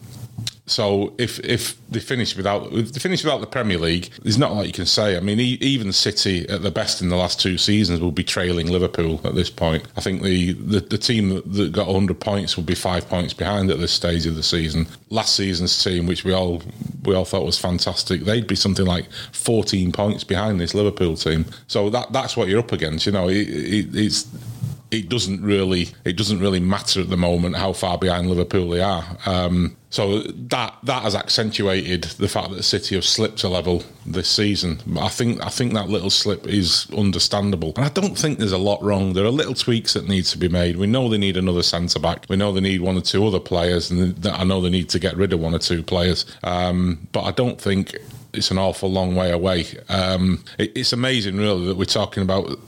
so 0.66 1.14
if 1.16 1.38
if 1.40 1.76
they 1.88 2.00
finish 2.00 2.36
without 2.36 2.72
if 2.72 2.92
they 2.92 2.98
finish 2.98 3.22
without 3.22 3.40
the 3.40 3.46
Premier 3.46 3.78
League, 3.78 4.10
there's 4.22 4.38
not 4.38 4.50
a 4.50 4.54
lot 4.54 4.66
you 4.66 4.72
can 4.72 4.86
say. 4.86 5.16
I 5.16 5.20
mean, 5.20 5.38
even 5.38 5.92
City 5.92 6.48
at 6.48 6.62
the 6.62 6.72
best 6.72 7.00
in 7.00 7.08
the 7.08 7.16
last 7.16 7.40
two 7.40 7.56
seasons 7.56 8.00
will 8.00 8.10
be 8.10 8.24
trailing 8.24 8.66
Liverpool 8.66 9.20
at 9.24 9.36
this 9.36 9.48
point. 9.48 9.84
I 9.96 10.00
think 10.00 10.22
the 10.22 10.54
the, 10.54 10.80
the 10.80 10.98
team 10.98 11.28
that, 11.28 11.72
got 11.72 11.86
100 11.86 12.18
points 12.18 12.56
will 12.56 12.64
be 12.64 12.74
five 12.74 13.08
points 13.08 13.32
behind 13.32 13.70
at 13.70 13.78
this 13.78 13.92
stage 13.92 14.26
of 14.26 14.34
the 14.34 14.42
season. 14.42 14.88
Last 15.08 15.36
season's 15.36 15.82
team, 15.82 16.06
which 16.06 16.24
we 16.24 16.32
all 16.32 16.62
we 17.04 17.14
all 17.14 17.24
thought 17.24 17.44
was 17.44 17.58
fantastic, 17.58 18.22
they'd 18.22 18.48
be 18.48 18.56
something 18.56 18.86
like 18.86 19.06
14 19.32 19.92
points 19.92 20.24
behind 20.24 20.58
this 20.58 20.74
Liverpool 20.74 21.16
team. 21.16 21.46
So 21.68 21.90
that 21.90 22.12
that's 22.12 22.36
what 22.36 22.48
you're 22.48 22.60
up 22.60 22.72
against. 22.72 23.06
You 23.06 23.12
know, 23.12 23.28
it, 23.28 23.48
it, 23.48 23.94
it's 23.94 24.26
it 24.90 25.08
doesn't 25.08 25.42
really 25.42 25.88
it 26.04 26.16
doesn't 26.16 26.40
really 26.40 26.60
matter 26.60 27.00
at 27.00 27.10
the 27.10 27.16
moment 27.16 27.56
how 27.56 27.72
far 27.72 27.98
behind 27.98 28.28
Liverpool 28.28 28.68
they 28.70 28.80
are. 28.80 29.04
Um, 29.26 29.76
so 29.90 30.20
that 30.20 30.76
that 30.82 31.02
has 31.02 31.14
accentuated 31.14 32.04
the 32.04 32.28
fact 32.28 32.50
that 32.50 32.56
the 32.56 32.62
City 32.62 32.94
have 32.94 33.04
slipped 33.04 33.42
a 33.42 33.48
level 33.48 33.82
this 34.04 34.28
season. 34.28 34.80
I 34.98 35.08
think 35.08 35.44
I 35.44 35.48
think 35.48 35.72
that 35.72 35.88
little 35.88 36.10
slip 36.10 36.46
is 36.46 36.86
understandable, 36.96 37.72
and 37.76 37.84
I 37.84 37.88
don't 37.88 38.16
think 38.16 38.38
there's 38.38 38.52
a 38.52 38.58
lot 38.58 38.82
wrong. 38.82 39.12
There 39.12 39.24
are 39.24 39.30
little 39.30 39.54
tweaks 39.54 39.94
that 39.94 40.08
need 40.08 40.24
to 40.26 40.38
be 40.38 40.48
made. 40.48 40.76
We 40.76 40.86
know 40.86 41.08
they 41.08 41.18
need 41.18 41.36
another 41.36 41.62
centre 41.62 41.98
back. 41.98 42.26
We 42.28 42.36
know 42.36 42.52
they 42.52 42.60
need 42.60 42.80
one 42.80 42.96
or 42.96 43.00
two 43.00 43.26
other 43.26 43.40
players, 43.40 43.90
and 43.90 44.26
I 44.26 44.44
know 44.44 44.60
they 44.60 44.70
need 44.70 44.88
to 44.90 44.98
get 44.98 45.16
rid 45.16 45.32
of 45.32 45.40
one 45.40 45.54
or 45.54 45.58
two 45.58 45.82
players. 45.82 46.26
Um, 46.44 47.08
but 47.12 47.22
I 47.22 47.32
don't 47.32 47.60
think 47.60 47.96
it's 48.36 48.50
an 48.50 48.58
awful 48.58 48.90
long 48.90 49.14
way 49.14 49.30
away. 49.30 49.66
Um, 49.88 50.44
it, 50.58 50.72
it's 50.76 50.92
amazing, 50.92 51.36
really, 51.36 51.66
that 51.66 51.76
we're 51.76 51.84
talking 51.84 52.22
about 52.22 52.58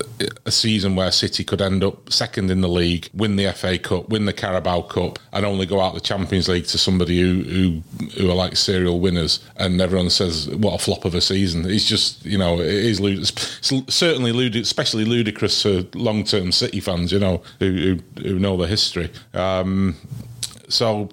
a 0.46 0.50
season 0.50 0.96
where 0.96 1.10
City 1.10 1.44
could 1.44 1.60
end 1.60 1.84
up 1.84 2.12
second 2.12 2.50
in 2.50 2.60
the 2.60 2.68
league, 2.68 3.08
win 3.14 3.36
the 3.36 3.52
FA 3.52 3.78
Cup, 3.78 4.08
win 4.08 4.24
the 4.24 4.32
Carabao 4.32 4.82
Cup, 4.82 5.18
and 5.32 5.44
only 5.44 5.66
go 5.66 5.80
out 5.80 5.94
the 5.94 6.00
Champions 6.00 6.48
League 6.48 6.66
to 6.66 6.78
somebody 6.78 7.20
who 7.20 7.42
who, 7.42 7.82
who 8.16 8.30
are 8.30 8.34
like 8.34 8.56
serial 8.56 9.00
winners. 9.00 9.40
And 9.56 9.80
everyone 9.80 10.10
says, 10.10 10.48
"What 10.50 10.74
a 10.74 10.78
flop 10.78 11.04
of 11.04 11.14
a 11.14 11.20
season!" 11.20 11.68
It's 11.70 11.86
just 11.86 12.24
you 12.24 12.38
know, 12.38 12.60
it 12.60 12.66
is 12.66 12.98
certainly 13.88 14.32
ludicrous, 14.32 14.66
especially 14.66 15.04
ludicrous 15.04 15.62
to 15.62 15.88
long 15.94 16.24
term 16.24 16.52
City 16.52 16.80
fans, 16.80 17.12
you 17.12 17.18
know, 17.18 17.42
who, 17.58 18.00
who, 18.16 18.22
who 18.22 18.38
know 18.38 18.56
the 18.56 18.66
history. 18.66 19.10
Um, 19.34 19.96
so 20.68 21.08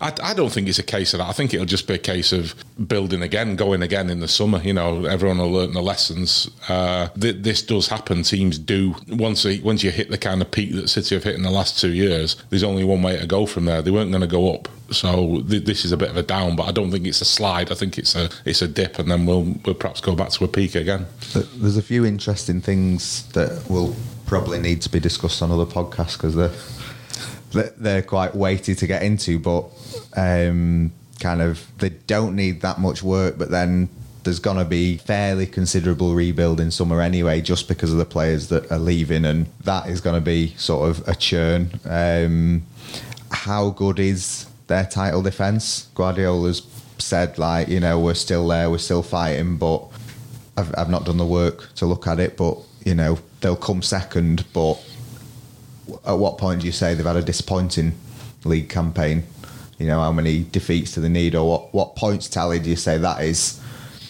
I, 0.00 0.12
I, 0.22 0.34
don't 0.34 0.50
think 0.50 0.68
it's 0.68 0.78
a 0.78 0.84
case 0.84 1.14
of 1.14 1.18
that. 1.18 1.28
I 1.28 1.32
think 1.32 1.54
it'll 1.54 1.66
just 1.66 1.86
be 1.86 1.94
a 1.94 1.98
case 1.98 2.32
of 2.32 2.54
building 2.88 3.22
again, 3.22 3.56
going 3.56 3.82
again 3.82 4.10
in 4.10 4.20
the 4.20 4.28
summer. 4.28 4.60
You 4.60 4.74
know, 4.74 5.04
everyone 5.04 5.38
will 5.38 5.50
learn 5.50 5.72
the 5.72 5.82
lessons. 5.82 6.50
Uh, 6.68 7.08
th- 7.08 7.36
this 7.40 7.62
does 7.62 7.88
happen. 7.88 8.22
Teams 8.22 8.58
do 8.58 8.94
once 9.08 9.46
once 9.62 9.82
you 9.82 9.90
hit 9.90 10.10
the 10.10 10.18
kind 10.18 10.42
of 10.42 10.50
peak 10.50 10.74
that 10.74 10.88
City 10.88 11.14
have 11.14 11.24
hit 11.24 11.34
in 11.34 11.42
the 11.42 11.50
last 11.50 11.80
two 11.80 11.92
years. 11.92 12.36
There's 12.50 12.64
only 12.64 12.84
one 12.84 13.02
way 13.02 13.18
to 13.18 13.26
go 13.26 13.46
from 13.46 13.64
there. 13.64 13.82
They 13.82 13.90
weren't 13.90 14.10
going 14.10 14.20
to 14.20 14.26
go 14.26 14.54
up, 14.54 14.68
so 14.90 15.42
th- 15.48 15.64
this 15.64 15.84
is 15.84 15.92
a 15.92 15.96
bit 15.96 16.10
of 16.10 16.16
a 16.16 16.22
down. 16.22 16.56
But 16.56 16.64
I 16.64 16.72
don't 16.72 16.90
think 16.90 17.06
it's 17.06 17.20
a 17.20 17.26
slide. 17.26 17.70
I 17.70 17.74
think 17.74 17.98
it's 17.98 18.14
a 18.14 18.28
it's 18.44 18.62
a 18.62 18.68
dip, 18.68 18.98
and 18.98 19.10
then 19.10 19.26
we'll 19.26 19.54
we'll 19.64 19.74
perhaps 19.74 20.00
go 20.00 20.14
back 20.14 20.30
to 20.30 20.44
a 20.44 20.48
peak 20.48 20.74
again. 20.74 21.06
There's 21.56 21.76
a 21.76 21.82
few 21.82 22.04
interesting 22.04 22.60
things 22.60 23.26
that 23.32 23.68
will 23.68 23.94
probably 24.26 24.58
need 24.58 24.82
to 24.82 24.88
be 24.88 25.00
discussed 25.00 25.42
on 25.42 25.50
other 25.50 25.66
podcasts 25.66 26.14
because 26.14 26.34
they're 26.34 26.52
they're 27.54 28.02
quite 28.02 28.34
weighty 28.34 28.74
to 28.74 28.86
get 28.86 29.02
into, 29.02 29.38
but 29.38 29.66
um, 30.16 30.92
kind 31.20 31.40
of 31.40 31.66
they 31.78 31.90
don't 31.90 32.36
need 32.36 32.60
that 32.62 32.78
much 32.78 33.02
work. 33.02 33.38
But 33.38 33.50
then 33.50 33.88
there's 34.24 34.38
going 34.38 34.56
to 34.56 34.64
be 34.64 34.96
fairly 34.98 35.46
considerable 35.46 36.14
rebuild 36.14 36.60
in 36.60 36.70
summer 36.70 37.00
anyway, 37.00 37.40
just 37.40 37.68
because 37.68 37.92
of 37.92 37.98
the 37.98 38.04
players 38.04 38.48
that 38.48 38.70
are 38.70 38.78
leaving, 38.78 39.24
and 39.24 39.46
that 39.64 39.88
is 39.88 40.00
going 40.00 40.16
to 40.16 40.20
be 40.20 40.54
sort 40.56 40.88
of 40.90 41.06
a 41.08 41.14
churn. 41.14 41.80
Um, 41.84 42.62
how 43.30 43.70
good 43.70 43.98
is 43.98 44.46
their 44.66 44.86
title 44.86 45.22
defence? 45.22 45.88
Guardiola's 45.94 46.62
said 46.98 47.38
like 47.38 47.68
you 47.68 47.80
know 47.80 47.98
we're 47.98 48.14
still 48.14 48.46
there, 48.48 48.70
we're 48.70 48.78
still 48.78 49.02
fighting, 49.02 49.56
but 49.56 49.86
I've, 50.56 50.74
I've 50.76 50.90
not 50.90 51.04
done 51.04 51.18
the 51.18 51.26
work 51.26 51.74
to 51.76 51.86
look 51.86 52.06
at 52.06 52.20
it, 52.20 52.36
but 52.36 52.58
you 52.84 52.94
know 52.94 53.18
they'll 53.40 53.56
come 53.56 53.82
second, 53.82 54.44
but 54.52 54.74
at 56.06 56.14
what 56.14 56.38
point 56.38 56.60
do 56.60 56.66
you 56.66 56.72
say 56.72 56.94
they've 56.94 57.06
had 57.06 57.16
a 57.16 57.22
disappointing 57.22 57.92
league 58.44 58.68
campaign? 58.68 59.24
You 59.78 59.86
know, 59.86 60.00
how 60.00 60.12
many 60.12 60.44
defeats 60.44 60.92
to 60.92 61.00
the 61.00 61.08
need, 61.08 61.34
or 61.34 61.48
what, 61.48 61.74
what 61.74 61.96
points 61.96 62.28
tally 62.28 62.58
do 62.58 62.70
you 62.70 62.76
say 62.76 62.98
that 62.98 63.22
is 63.22 63.60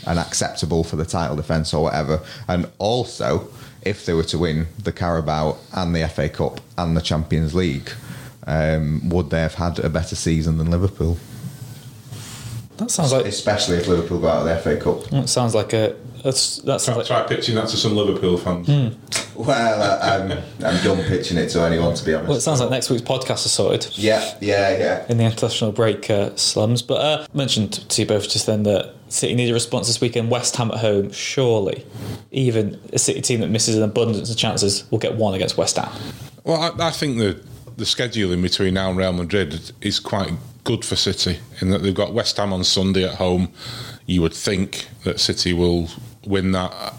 unacceptable 0.07 0.85
for 0.85 0.97
the 0.97 1.05
title 1.05 1.37
defence 1.37 1.73
or 1.73 1.85
whatever? 1.85 2.21
And 2.49 2.71
also, 2.79 3.49
if 3.83 4.07
they 4.07 4.13
were 4.13 4.25
to 4.25 4.39
win 4.39 4.67
the 4.83 4.93
Carabao 4.93 5.57
and 5.73 5.95
the 5.95 6.07
FA 6.09 6.29
Cup 6.29 6.61
and 6.77 6.97
the 6.97 7.01
Champions 7.01 7.55
League, 7.55 7.91
um, 8.47 9.09
would 9.09 9.31
they 9.31 9.41
have 9.41 9.55
had 9.55 9.79
a 9.79 9.89
better 9.89 10.17
season 10.17 10.59
than 10.59 10.71
Liverpool? 10.71 11.19
That 12.77 12.91
sounds 12.91 13.13
like, 13.13 13.27
especially 13.27 13.77
if 13.77 13.87
Liverpool 13.87 14.19
go 14.19 14.29
out 14.29 14.47
of 14.47 14.47
the 14.47 14.57
FA 14.57 14.77
Cup. 14.77 15.05
That 15.11 15.29
sounds 15.29 15.55
like 15.55 15.73
a 15.73 15.97
that's 16.25 16.57
that's 16.59 16.87
try, 16.87 16.95
like, 16.95 17.07
try 17.07 17.23
pitching 17.25 17.55
that 17.57 17.69
to 17.69 17.77
some 17.77 17.95
Liverpool 17.95 18.39
fans. 18.39 18.67
Mm. 18.67 18.97
Well, 19.37 19.83
uh, 19.83 19.99
I'm 20.01 20.33
I'm 20.65 20.83
done 20.83 21.05
pitching 21.05 21.37
it 21.37 21.49
to 21.51 21.61
anyone 21.63 21.95
to 21.95 22.05
be 22.05 22.15
honest. 22.15 22.29
Well, 22.29 22.39
it 22.39 22.41
sounds 22.41 22.61
like 22.61 22.71
next 22.71 22.89
week's 22.89 23.03
podcast 23.03 23.45
is 23.45 23.53
sorted. 23.53 23.97
Yeah, 23.99 24.37
yeah, 24.41 24.77
yeah. 24.79 25.07
In 25.09 25.19
the 25.19 25.25
international 25.25 25.71
break 25.71 26.09
uh, 26.09 26.35
slums, 26.37 26.81
but 26.81 26.95
uh, 26.95 27.27
mentioned 27.35 27.75
to 27.91 28.03
you 28.03 28.09
both 28.09 28.29
just 28.29 28.47
then 28.47 28.63
that 28.63 28.95
City 29.09 29.35
need 29.35 29.51
a 29.51 29.53
response 29.53 29.87
this 29.87 30.01
weekend. 30.01 30.31
West 30.31 30.57
Ham 30.57 30.71
at 30.71 30.79
home, 30.79 31.13
surely, 31.13 31.85
even 32.31 32.81
a 32.93 32.99
City 32.99 33.21
team 33.21 33.41
that 33.41 33.49
misses 33.49 33.77
an 33.77 33.83
abundance 33.83 34.31
of 34.31 34.37
chances 34.39 34.91
will 34.91 34.99
get 34.99 35.17
one 35.17 35.35
against 35.35 35.59
West 35.59 35.77
Ham. 35.77 35.93
Well, 36.43 36.61
I, 36.81 36.89
I 36.89 36.91
think 36.91 37.19
the 37.19 37.39
the 37.77 37.85
scheduling 37.85 38.41
between 38.41 38.75
now 38.75 38.89
and 38.89 38.99
Real 38.99 39.13
Madrid 39.13 39.73
is 39.83 40.01
quite 40.01 40.33
good 40.65 40.85
for 40.85 40.97
City 40.97 41.39
in 41.61 41.71
that 41.71 41.83
they've 41.83 41.95
got 41.95 42.13
West 42.13 42.37
Ham 42.39 42.53
on 42.53 42.65
Sunday 42.65 43.05
at 43.05 43.17
home. 43.17 43.51
You 44.07 44.23
would 44.23 44.35
think 44.35 44.89
that 45.05 45.21
City 45.21 45.53
will 45.53 45.89
win 46.27 46.53
that, 46.53 46.95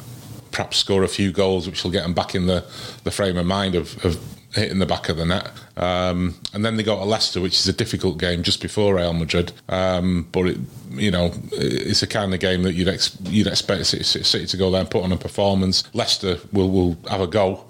perhaps 0.52 0.78
score 0.78 1.04
a 1.04 1.08
few 1.08 1.32
goals, 1.32 1.68
which 1.68 1.84
will 1.84 1.92
get 1.92 2.04
them 2.04 2.14
back 2.14 2.36
in 2.36 2.46
the, 2.46 2.64
the 3.04 3.12
frame 3.12 3.38
of 3.38 3.46
mind 3.46 3.76
of, 3.76 4.04
of 4.06 4.20
hitting 4.54 4.80
the 4.80 4.86
back 4.86 5.10
of 5.10 5.18
the 5.18 5.26
net. 5.26 5.52
Um, 5.78 6.36
and 6.54 6.64
then 6.64 6.78
they 6.78 6.84
go 6.84 6.98
to 6.98 7.04
Leicester, 7.04 7.42
which 7.42 7.56
is 7.56 7.68
a 7.68 7.74
difficult 7.74 8.18
game 8.18 8.42
just 8.42 8.62
before 8.62 8.96
Real 8.96 9.14
Madrid. 9.14 9.52
Um, 9.68 10.28
but 10.32 10.48
it, 10.48 10.58
you 10.92 11.12
know, 11.12 11.32
it's 11.52 12.02
a 12.02 12.08
kind 12.08 12.34
of 12.34 12.40
game 12.40 12.64
that 12.64 12.74
you'd 12.74 12.88
ex- 12.88 13.18
you'd 13.24 13.48
expect 13.48 13.86
City 13.86 14.46
to 14.46 14.58
go 14.58 14.72
there 14.72 14.82
and 14.82 14.90
put 14.90 15.04
on 15.04 15.12
a 15.12 15.18
performance. 15.18 15.84
Leicester 15.94 16.38
will 16.54 16.72
will 16.72 16.98
have 17.10 17.22
a 17.22 17.28
go. 17.28 17.66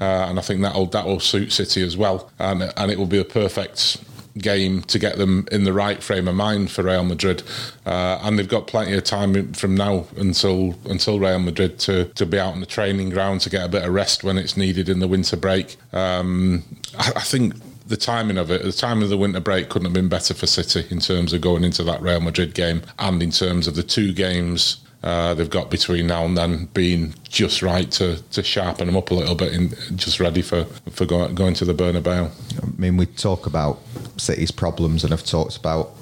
Uh, 0.00 0.28
and 0.30 0.38
I 0.38 0.42
think 0.42 0.62
that'll 0.62 0.86
that 0.86 1.04
will 1.04 1.20
suit 1.20 1.52
City 1.52 1.82
as 1.82 1.94
well, 1.94 2.30
and 2.38 2.72
and 2.74 2.90
it 2.90 2.96
will 2.96 3.06
be 3.06 3.18
a 3.18 3.24
perfect 3.24 3.98
game 4.38 4.82
to 4.82 4.98
get 4.98 5.18
them 5.18 5.46
in 5.50 5.64
the 5.64 5.72
right 5.72 6.02
frame 6.02 6.28
of 6.28 6.34
mind 6.34 6.70
for 6.70 6.82
Real 6.82 7.04
Madrid, 7.04 7.42
uh, 7.86 8.20
and 8.22 8.38
they've 8.38 8.48
got 8.48 8.66
plenty 8.66 8.96
of 8.96 9.04
time 9.04 9.52
from 9.52 9.74
now 9.74 10.06
until 10.16 10.74
until 10.86 11.18
Real 11.18 11.38
Madrid 11.38 11.78
to, 11.80 12.06
to 12.06 12.26
be 12.26 12.38
out 12.38 12.52
on 12.52 12.60
the 12.60 12.66
training 12.66 13.10
ground 13.10 13.40
to 13.42 13.50
get 13.50 13.64
a 13.64 13.68
bit 13.68 13.84
of 13.84 13.92
rest 13.92 14.24
when 14.24 14.38
it's 14.38 14.56
needed 14.56 14.88
in 14.88 15.00
the 15.00 15.08
winter 15.08 15.36
break. 15.36 15.76
Um, 15.92 16.64
I, 16.98 17.12
I 17.16 17.20
think 17.20 17.54
the 17.86 17.96
timing 17.96 18.38
of 18.38 18.50
it, 18.50 18.62
the 18.62 18.72
time 18.72 19.02
of 19.02 19.08
the 19.08 19.18
winter 19.18 19.40
break 19.40 19.68
couldn't 19.68 19.86
have 19.86 19.94
been 19.94 20.08
better 20.08 20.32
for 20.32 20.46
City 20.46 20.86
in 20.90 21.00
terms 21.00 21.32
of 21.32 21.40
going 21.40 21.64
into 21.64 21.82
that 21.82 22.00
Real 22.00 22.20
Madrid 22.20 22.54
game 22.54 22.82
and 22.98 23.22
in 23.22 23.30
terms 23.30 23.66
of 23.66 23.74
the 23.74 23.82
two 23.82 24.12
games 24.12 24.84
uh, 25.02 25.34
they've 25.34 25.50
got 25.50 25.70
between 25.70 26.06
now 26.06 26.24
and 26.24 26.36
then 26.36 26.66
being 26.74 27.14
just 27.28 27.62
right 27.62 27.90
to, 27.92 28.22
to 28.30 28.42
sharpen 28.42 28.86
them 28.86 28.96
up 28.96 29.10
a 29.10 29.14
little 29.14 29.34
bit 29.34 29.52
and 29.52 29.74
just 29.96 30.20
ready 30.20 30.42
for, 30.42 30.64
for 30.90 31.06
going, 31.06 31.34
going 31.34 31.54
to 31.54 31.64
the 31.64 31.74
Bernabeu. 31.74 32.30
I 32.62 32.80
mean, 32.80 32.96
we 32.96 33.06
talk 33.06 33.46
about 33.46 33.78
City's 34.18 34.50
problems 34.50 35.02
and 35.04 35.12
I've 35.12 35.24
talked 35.24 35.56
about 35.56 35.92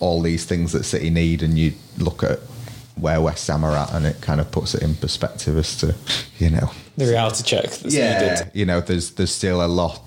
all 0.00 0.20
these 0.22 0.44
things 0.44 0.72
that 0.72 0.84
City 0.84 1.10
need, 1.10 1.42
and 1.42 1.58
you 1.58 1.72
look 1.98 2.22
at 2.22 2.38
where 2.96 3.20
West 3.20 3.46
Ham 3.48 3.64
are 3.64 3.76
at, 3.76 3.92
and 3.92 4.06
it 4.06 4.20
kind 4.20 4.40
of 4.40 4.50
puts 4.50 4.74
it 4.74 4.82
in 4.82 4.94
perspective 4.94 5.56
as 5.56 5.76
to, 5.78 5.94
you 6.38 6.50
know, 6.50 6.70
the 6.96 7.06
reality 7.06 7.42
check. 7.44 7.64
That's 7.64 7.94
yeah, 7.94 8.20
needed. 8.20 8.50
you 8.54 8.66
know, 8.66 8.80
there's 8.80 9.12
there's 9.12 9.32
still 9.32 9.64
a 9.64 9.66
lot, 9.66 10.00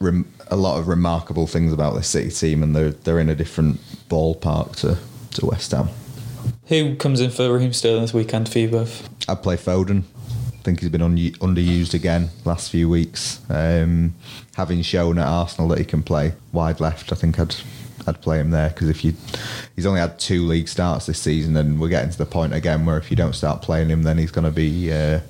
rem, 0.00 0.32
a 0.48 0.56
lot 0.56 0.78
of 0.78 0.88
remarkable 0.88 1.46
things 1.46 1.72
about 1.72 1.94
this 1.94 2.08
City 2.08 2.30
team, 2.30 2.62
and 2.62 2.74
they're 2.74 2.90
they're 2.90 3.20
in 3.20 3.28
a 3.28 3.34
different 3.34 3.80
ballpark 4.08 4.76
to 4.76 4.98
to 5.38 5.46
West 5.46 5.72
Ham. 5.72 5.88
Who 6.66 6.96
comes 6.96 7.20
in 7.20 7.30
for 7.30 7.52
Raheem 7.52 7.72
Sterling 7.72 8.02
this 8.02 8.14
weekend 8.14 8.48
for 8.48 8.58
you 8.58 8.68
both? 8.68 9.08
I'd 9.28 9.42
play 9.42 9.56
Foden. 9.56 10.04
I 10.48 10.62
think 10.64 10.80
he's 10.80 10.88
been 10.88 11.02
un- 11.02 11.16
underused 11.16 11.92
again 11.92 12.30
last 12.46 12.70
few 12.70 12.88
weeks. 12.88 13.40
Um, 13.50 14.14
having 14.56 14.80
shown 14.82 15.18
at 15.18 15.26
Arsenal 15.26 15.68
that 15.68 15.78
he 15.78 15.84
can 15.84 16.02
play 16.02 16.32
wide 16.52 16.80
left, 16.80 17.12
I 17.12 17.16
think 17.16 17.38
I'd 17.38 17.54
I'd 18.06 18.20
play 18.20 18.38
him 18.38 18.50
there 18.50 18.70
because 18.70 18.88
if 18.88 19.04
you 19.04 19.14
he's 19.76 19.86
only 19.86 20.00
had 20.00 20.18
two 20.18 20.46
league 20.46 20.68
starts 20.68 21.06
this 21.06 21.18
season, 21.18 21.56
and 21.56 21.80
we're 21.80 21.88
getting 21.88 22.10
to 22.10 22.18
the 22.18 22.26
point 22.26 22.54
again 22.54 22.86
where 22.86 22.96
if 22.96 23.10
you 23.10 23.16
don't 23.16 23.34
start 23.34 23.62
playing 23.62 23.88
him, 23.88 24.02
then 24.02 24.18
he's 24.18 24.30
going 24.30 24.44
to 24.44 24.50
be 24.50 24.90
uh, 24.92 25.20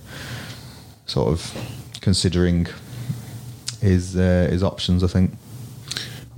sort 1.07 1.29
of 1.33 1.98
considering 2.00 2.66
his 3.81 4.16
uh, 4.16 4.48
his 4.50 4.62
options. 4.62 5.03
I 5.03 5.09
think. 5.09 5.33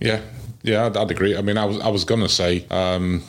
Yeah, 0.00 0.20
yeah, 0.62 0.86
I'd, 0.86 0.96
I'd 0.96 1.10
agree. 1.10 1.36
I 1.36 1.42
mean, 1.42 1.58
I 1.58 1.64
was 1.64 1.78
I 1.80 1.88
was 1.88 2.04
going 2.04 2.20
to 2.22 2.28
say. 2.28 2.66
Um, 2.70 3.22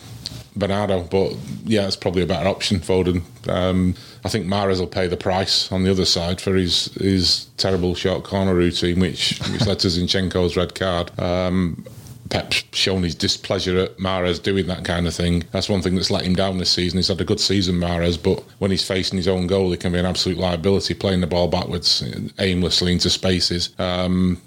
Bernardo, 0.57 1.03
but 1.03 1.35
yeah, 1.65 1.85
it's 1.85 1.95
probably 1.95 2.23
a 2.23 2.27
better 2.27 2.47
option. 2.47 2.79
Foden. 2.79 3.21
Um, 3.49 3.95
I 4.25 4.29
think 4.29 4.45
Mahrez 4.45 4.79
will 4.79 4.87
pay 4.87 5.07
the 5.07 5.17
price 5.17 5.71
on 5.71 5.83
the 5.83 5.91
other 5.91 6.05
side 6.05 6.41
for 6.41 6.55
his 6.55 6.85
his 6.95 7.45
terrible 7.57 7.95
short 7.95 8.23
corner 8.23 8.53
routine, 8.53 8.99
which 8.99 9.39
which 9.51 9.65
led 9.65 9.79
to 9.79 9.87
Zinchenko's 9.87 10.57
red 10.57 10.75
card. 10.75 11.17
Um, 11.19 11.85
Pep's 12.29 12.63
shown 12.73 13.03
his 13.03 13.15
displeasure 13.15 13.77
at 13.79 13.97
Mahrez 13.97 14.41
doing 14.41 14.67
that 14.67 14.83
kind 14.83 15.07
of 15.07 15.15
thing. 15.15 15.45
That's 15.51 15.69
one 15.69 15.81
thing 15.81 15.95
that's 15.95 16.11
let 16.11 16.25
him 16.25 16.35
down 16.35 16.57
this 16.57 16.71
season. 16.71 16.97
He's 16.97 17.07
had 17.07 17.21
a 17.21 17.25
good 17.25 17.39
season, 17.39 17.75
Mahrez, 17.75 18.21
but 18.21 18.43
when 18.59 18.71
he's 18.71 18.85
facing 18.85 19.17
his 19.17 19.27
own 19.27 19.47
goal, 19.47 19.71
he 19.71 19.77
can 19.77 19.93
be 19.93 19.99
an 19.99 20.05
absolute 20.05 20.37
liability, 20.37 20.93
playing 20.93 21.21
the 21.21 21.27
ball 21.27 21.47
backwards 21.47 22.03
aimlessly 22.39 22.91
into 22.91 23.09
spaces. 23.09 23.69
Um, 23.79 24.41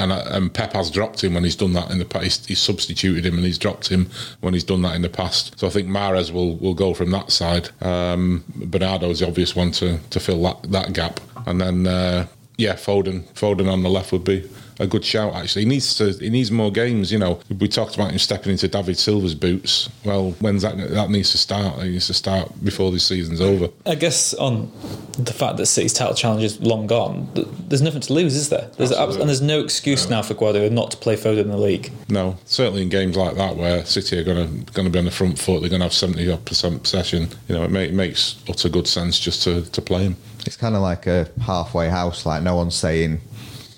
and, 0.00 0.12
uh, 0.12 0.24
and 0.26 0.52
Pep 0.52 0.72
has 0.72 0.90
dropped 0.90 1.22
him 1.22 1.34
when 1.34 1.44
he's 1.44 1.56
done 1.56 1.72
that 1.74 1.90
in 1.90 1.98
the 1.98 2.04
past. 2.04 2.46
He's 2.46 2.60
substituted 2.60 3.24
him 3.26 3.34
and 3.34 3.44
he's 3.44 3.58
dropped 3.58 3.88
him 3.88 4.10
when 4.40 4.54
he's 4.54 4.64
done 4.64 4.82
that 4.82 4.94
in 4.96 5.02
the 5.02 5.08
past. 5.08 5.58
So 5.58 5.66
I 5.66 5.70
think 5.70 5.88
Mahrez 5.88 6.32
will, 6.32 6.56
will 6.56 6.74
go 6.74 6.94
from 6.94 7.10
that 7.10 7.30
side. 7.30 7.70
Um, 7.80 8.44
Bernardo 8.56 9.10
is 9.10 9.20
the 9.20 9.26
obvious 9.26 9.54
one 9.54 9.72
to, 9.72 9.98
to 9.98 10.20
fill 10.20 10.42
that, 10.42 10.70
that 10.70 10.92
gap. 10.92 11.20
And 11.46 11.60
then, 11.60 11.86
uh, 11.86 12.26
yeah, 12.56 12.74
Foden 12.74 13.22
Foden 13.34 13.70
on 13.72 13.82
the 13.82 13.90
left 13.90 14.12
would 14.12 14.24
be 14.24 14.48
a 14.80 14.86
good 14.86 15.04
shout. 15.04 15.34
Actually, 15.34 15.62
he 15.62 15.68
needs 15.68 15.94
to. 15.96 16.12
He 16.12 16.30
needs 16.30 16.50
more 16.50 16.72
games. 16.72 17.12
You 17.12 17.18
know, 17.18 17.38
we 17.58 17.68
talked 17.68 17.94
about 17.94 18.10
him 18.10 18.18
stepping 18.18 18.52
into 18.52 18.66
David 18.66 18.98
Silva's 18.98 19.34
boots. 19.34 19.88
Well, 20.04 20.32
when's 20.40 20.62
that? 20.62 20.76
That 20.76 21.10
needs 21.10 21.30
to 21.32 21.38
start. 21.38 21.82
He 21.82 21.90
needs 21.90 22.06
to 22.08 22.14
start 22.14 22.52
before 22.64 22.90
this 22.90 23.06
season's 23.06 23.40
over. 23.40 23.68
I 23.86 23.94
guess 23.94 24.34
on 24.34 24.72
the 25.18 25.32
fact 25.32 25.58
that 25.58 25.66
City's 25.66 25.92
title 25.92 26.14
challenge 26.14 26.42
is 26.42 26.60
long 26.60 26.86
gone, 26.86 27.28
there's 27.68 27.82
nothing 27.82 28.00
to 28.00 28.12
lose, 28.12 28.34
is 28.34 28.48
there? 28.48 28.70
There's 28.78 28.92
abs- 28.92 29.16
and 29.16 29.28
there's 29.28 29.42
no 29.42 29.60
excuse 29.60 30.08
now 30.08 30.22
for 30.22 30.34
Guardiola 30.34 30.70
not 30.70 30.90
to 30.92 30.96
play 30.96 31.14
Foden 31.14 31.42
in 31.42 31.50
the 31.50 31.58
league. 31.58 31.92
No, 32.08 32.38
certainly 32.46 32.82
in 32.82 32.88
games 32.88 33.16
like 33.16 33.36
that 33.36 33.56
where 33.56 33.84
City 33.84 34.18
are 34.18 34.24
going 34.24 34.64
to 34.66 34.72
going 34.72 34.86
to 34.86 34.90
be 34.90 34.98
on 34.98 35.04
the 35.04 35.10
front 35.10 35.38
foot, 35.38 35.60
they're 35.60 35.70
going 35.70 35.80
to 35.80 35.86
have 35.86 35.92
seventy 35.92 36.30
odd 36.30 36.44
percent 36.46 36.82
possession. 36.82 37.28
You 37.48 37.56
know, 37.56 37.64
it, 37.64 37.70
make, 37.70 37.92
makes 37.92 38.42
utter 38.48 38.68
good 38.68 38.88
sense 38.88 39.18
just 39.18 39.42
to, 39.44 39.62
to 39.70 39.82
play 39.82 40.04
him. 40.04 40.16
It's 40.46 40.56
kind 40.56 40.74
of 40.74 40.80
like 40.80 41.06
a 41.06 41.28
halfway 41.42 41.88
house. 41.90 42.24
Like 42.24 42.42
no 42.42 42.56
one's 42.56 42.74
saying 42.74 43.20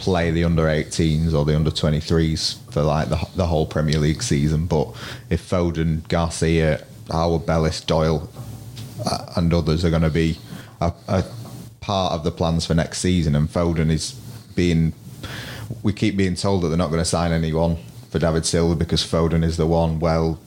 play 0.03 0.33
the 0.33 0.43
under 0.43 0.65
18s 0.65 1.33
or 1.33 1.45
the 1.45 1.55
under 1.55 1.71
23s 1.71 2.59
for 2.73 2.83
like 2.83 3.09
the, 3.09 3.25
the 3.37 3.47
whole 3.47 3.67
Premier 3.67 4.01
League 4.01 4.21
season. 4.21 4.67
But 4.67 4.89
if 5.31 5.49
Foden, 5.49 6.07
Garcia, 6.09 6.85
Harwood-Bellis, 7.09 7.83
Doyle, 7.83 8.29
uh, 9.07 9.33
and 9.37 9.55
others 9.55 9.85
are 9.85 9.91
going 9.91 10.03
to 10.03 10.11
be 10.11 10.39
a, 10.81 10.93
a 11.07 11.25
part 11.81 12.15
of 12.15 12.25
the 12.25 12.33
plans 12.33 12.67
for 12.67 12.75
next 12.75 12.99
season, 12.99 13.37
and 13.37 13.49
Foden 13.49 13.91
is 13.91 14.13
being, 14.57 14.93
we 15.85 15.93
keep 15.93 16.17
being 16.17 16.35
told 16.35 16.63
that 16.63 16.69
they're 16.69 16.77
not 16.77 16.91
going 16.91 16.99
to 16.99 17.05
sign 17.05 17.31
anyone 17.31 17.77
for 18.11 18.19
David 18.19 18.45
Silva 18.45 18.75
because 18.75 19.05
Foden 19.05 19.45
is 19.45 19.57
the 19.57 19.69
one. 19.69 20.01
Well, 20.01 20.41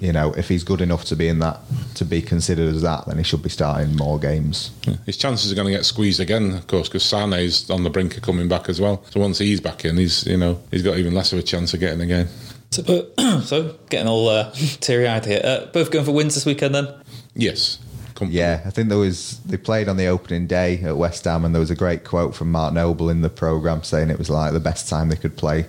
you 0.00 0.12
know, 0.12 0.32
if 0.34 0.48
he's 0.48 0.62
good 0.64 0.80
enough 0.80 1.04
to 1.06 1.16
be 1.16 1.28
in 1.28 1.40
that, 1.40 1.60
to 1.96 2.04
be 2.04 2.22
considered 2.22 2.72
as 2.74 2.82
that, 2.82 3.06
then 3.06 3.18
he 3.18 3.24
should 3.24 3.42
be 3.42 3.48
starting 3.48 3.96
more 3.96 4.18
games. 4.18 4.70
His 5.06 5.16
chances 5.16 5.50
are 5.50 5.54
going 5.54 5.66
to 5.66 5.72
get 5.72 5.84
squeezed 5.84 6.20
again, 6.20 6.52
of 6.52 6.66
course, 6.68 6.88
because 6.88 7.02
Sane's 7.02 7.68
on 7.70 7.82
the 7.82 7.90
brink 7.90 8.16
of 8.16 8.22
coming 8.22 8.48
back 8.48 8.68
as 8.68 8.80
well. 8.80 9.02
So 9.10 9.20
once 9.20 9.38
he's 9.38 9.60
back 9.60 9.84
in, 9.84 9.96
he's 9.96 10.26
you 10.26 10.36
know 10.36 10.60
he's 10.70 10.82
got 10.82 10.98
even 10.98 11.14
less 11.14 11.32
of 11.32 11.38
a 11.38 11.42
chance 11.42 11.74
of 11.74 11.80
getting 11.80 12.00
a 12.00 12.06
game. 12.06 12.28
So, 12.70 12.82
but, 12.82 13.14
so 13.44 13.76
getting 13.90 14.08
all 14.08 14.28
uh, 14.28 14.52
teary 14.80 15.08
eyed 15.08 15.24
here. 15.26 15.40
Uh, 15.42 15.66
both 15.66 15.90
going 15.90 16.04
for 16.04 16.12
wins 16.12 16.34
this 16.34 16.46
weekend 16.46 16.74
then? 16.74 16.88
Yes. 17.34 17.78
Com- 18.14 18.30
Yeah, 18.30 18.62
I 18.66 18.70
think 18.70 18.88
there 18.88 18.98
was 18.98 19.38
they 19.46 19.56
played 19.56 19.88
on 19.88 19.96
the 19.96 20.06
opening 20.06 20.46
day 20.46 20.80
at 20.82 20.96
West 20.96 21.24
Ham, 21.24 21.44
and 21.44 21.54
there 21.54 21.60
was 21.60 21.70
a 21.70 21.76
great 21.76 22.04
quote 22.04 22.34
from 22.34 22.50
Mark 22.52 22.74
Noble 22.74 23.10
in 23.10 23.20
the 23.22 23.30
program 23.30 23.82
saying 23.82 24.10
it 24.10 24.18
was 24.18 24.30
like 24.30 24.52
the 24.52 24.60
best 24.60 24.88
time 24.88 25.08
they 25.08 25.16
could 25.16 25.36
play. 25.36 25.66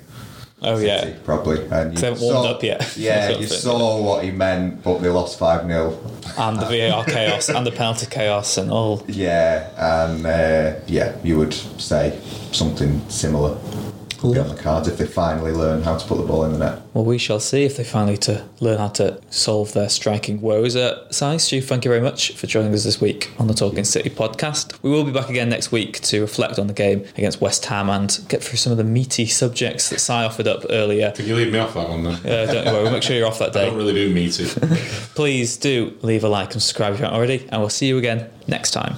Oh, 0.62 0.78
yeah. 0.78 1.14
probably. 1.24 1.66
And 1.68 1.98
you 1.98 2.06
haven't 2.06 2.22
warmed 2.22 2.46
saw- 2.46 2.52
up 2.52 2.64
yet. 2.64 2.98
Yeah, 2.98 3.30
you 3.38 3.48
saw 3.48 4.02
what 4.02 4.24
he 4.24 4.32
meant, 4.32 4.84
but 4.84 5.00
they 5.00 5.10
lost 5.10 5.40
five 5.40 5.66
0 5.66 5.98
And 6.38 6.60
the 6.60 6.66
VAR 6.66 7.06
chaos 7.06 7.50
and 7.50 7.66
the 7.66 7.72
penalty 7.72 8.08
chaos 8.08 8.58
and 8.58 8.70
all. 8.70 9.04
Yeah, 9.08 9.70
and 9.78 10.26
uh, 10.26 10.80
yeah, 10.88 11.16
you 11.24 11.38
would 11.38 11.54
say 11.54 12.20
something 12.52 13.02
similar 13.10 13.58
could 14.20 14.34
be 14.34 14.40
on 14.40 14.48
the 14.50 14.62
cards 14.62 14.88
if 14.88 14.98
they 14.98 15.06
finally 15.06 15.52
learn 15.52 15.82
how 15.84 15.98
to 15.98 16.06
put 16.08 16.18
the 16.18 16.24
ball 16.24 16.44
in 16.46 16.52
the 16.54 16.58
net. 16.60 16.82
Well, 16.94 17.06
we 17.06 17.18
shall 17.18 17.40
see 17.40 17.64
if 17.64 17.78
they 17.78 17.84
finally 17.84 18.18
to 18.18 18.46
learn 18.60 18.78
how 18.78 18.90
to 18.90 19.20
solve 19.30 19.74
their 19.74 19.90
striking 19.90 20.42
woes. 20.42 20.76
Uh, 20.76 21.10
Si, 21.12 21.38
Stu, 21.38 21.62
thank 21.62 21.86
you 21.86 21.90
very 21.92 22.02
much 22.02 22.34
for 22.36 22.48
joining 22.48 22.74
us 22.74 22.84
this 22.84 23.00
week 23.00 23.32
on 23.40 23.48
the 23.48 23.54
Talking 23.54 23.84
City 23.84 24.10
podcast. 24.10 24.78
We 24.82 24.90
will 24.90 25.04
be 25.04 25.12
back 25.12 25.30
again 25.30 25.50
next 25.50 25.72
week 25.72 26.00
to 26.02 26.22
reflect 26.22 26.60
on 26.60 26.68
the 26.68 26.74
game 26.74 27.06
against 27.18 27.42
West 27.42 27.66
Ham 27.66 27.90
and 27.90 28.20
get 28.28 28.44
through 28.44 28.58
some 28.58 28.72
of 28.72 28.78
the 28.78 28.84
meaty 28.84 29.26
subjects 29.26 29.90
that 29.90 30.00
Si 30.00 30.14
offered 30.14 30.48
up 30.48 30.66
earlier. 30.70 31.12
Can 31.12 31.26
you 31.26 31.36
leave 31.36 31.52
me 31.54 31.60
off 31.60 31.74
that 31.74 31.90
one 31.90 32.04
then? 32.04 32.14
Uh, 32.16 32.52
don't 32.52 32.66
worry, 32.66 32.84
we'll 32.84 32.92
make 32.92 33.04
sure 33.04 33.16
you're 33.16 33.28
off 33.28 33.40
that 33.40 33.50
I 33.56 33.62
day. 33.62 33.66
don't 33.68 33.78
really 33.78 33.94
do 33.94 34.14
meaty. 34.14 34.46
Please 35.16 35.58
do 35.58 35.98
leave 36.02 36.24
a 36.24 36.30
like 36.30 36.54
and 36.54 36.62
subscribe 36.62 36.94
if 36.94 37.00
you 37.00 37.06
haven't 37.06 37.18
already, 37.18 37.48
and 37.52 37.62
we'll 37.62 37.70
see 37.70 37.88
you 37.88 37.98
again 37.98 38.30
next 38.48 38.72
time. 38.72 38.96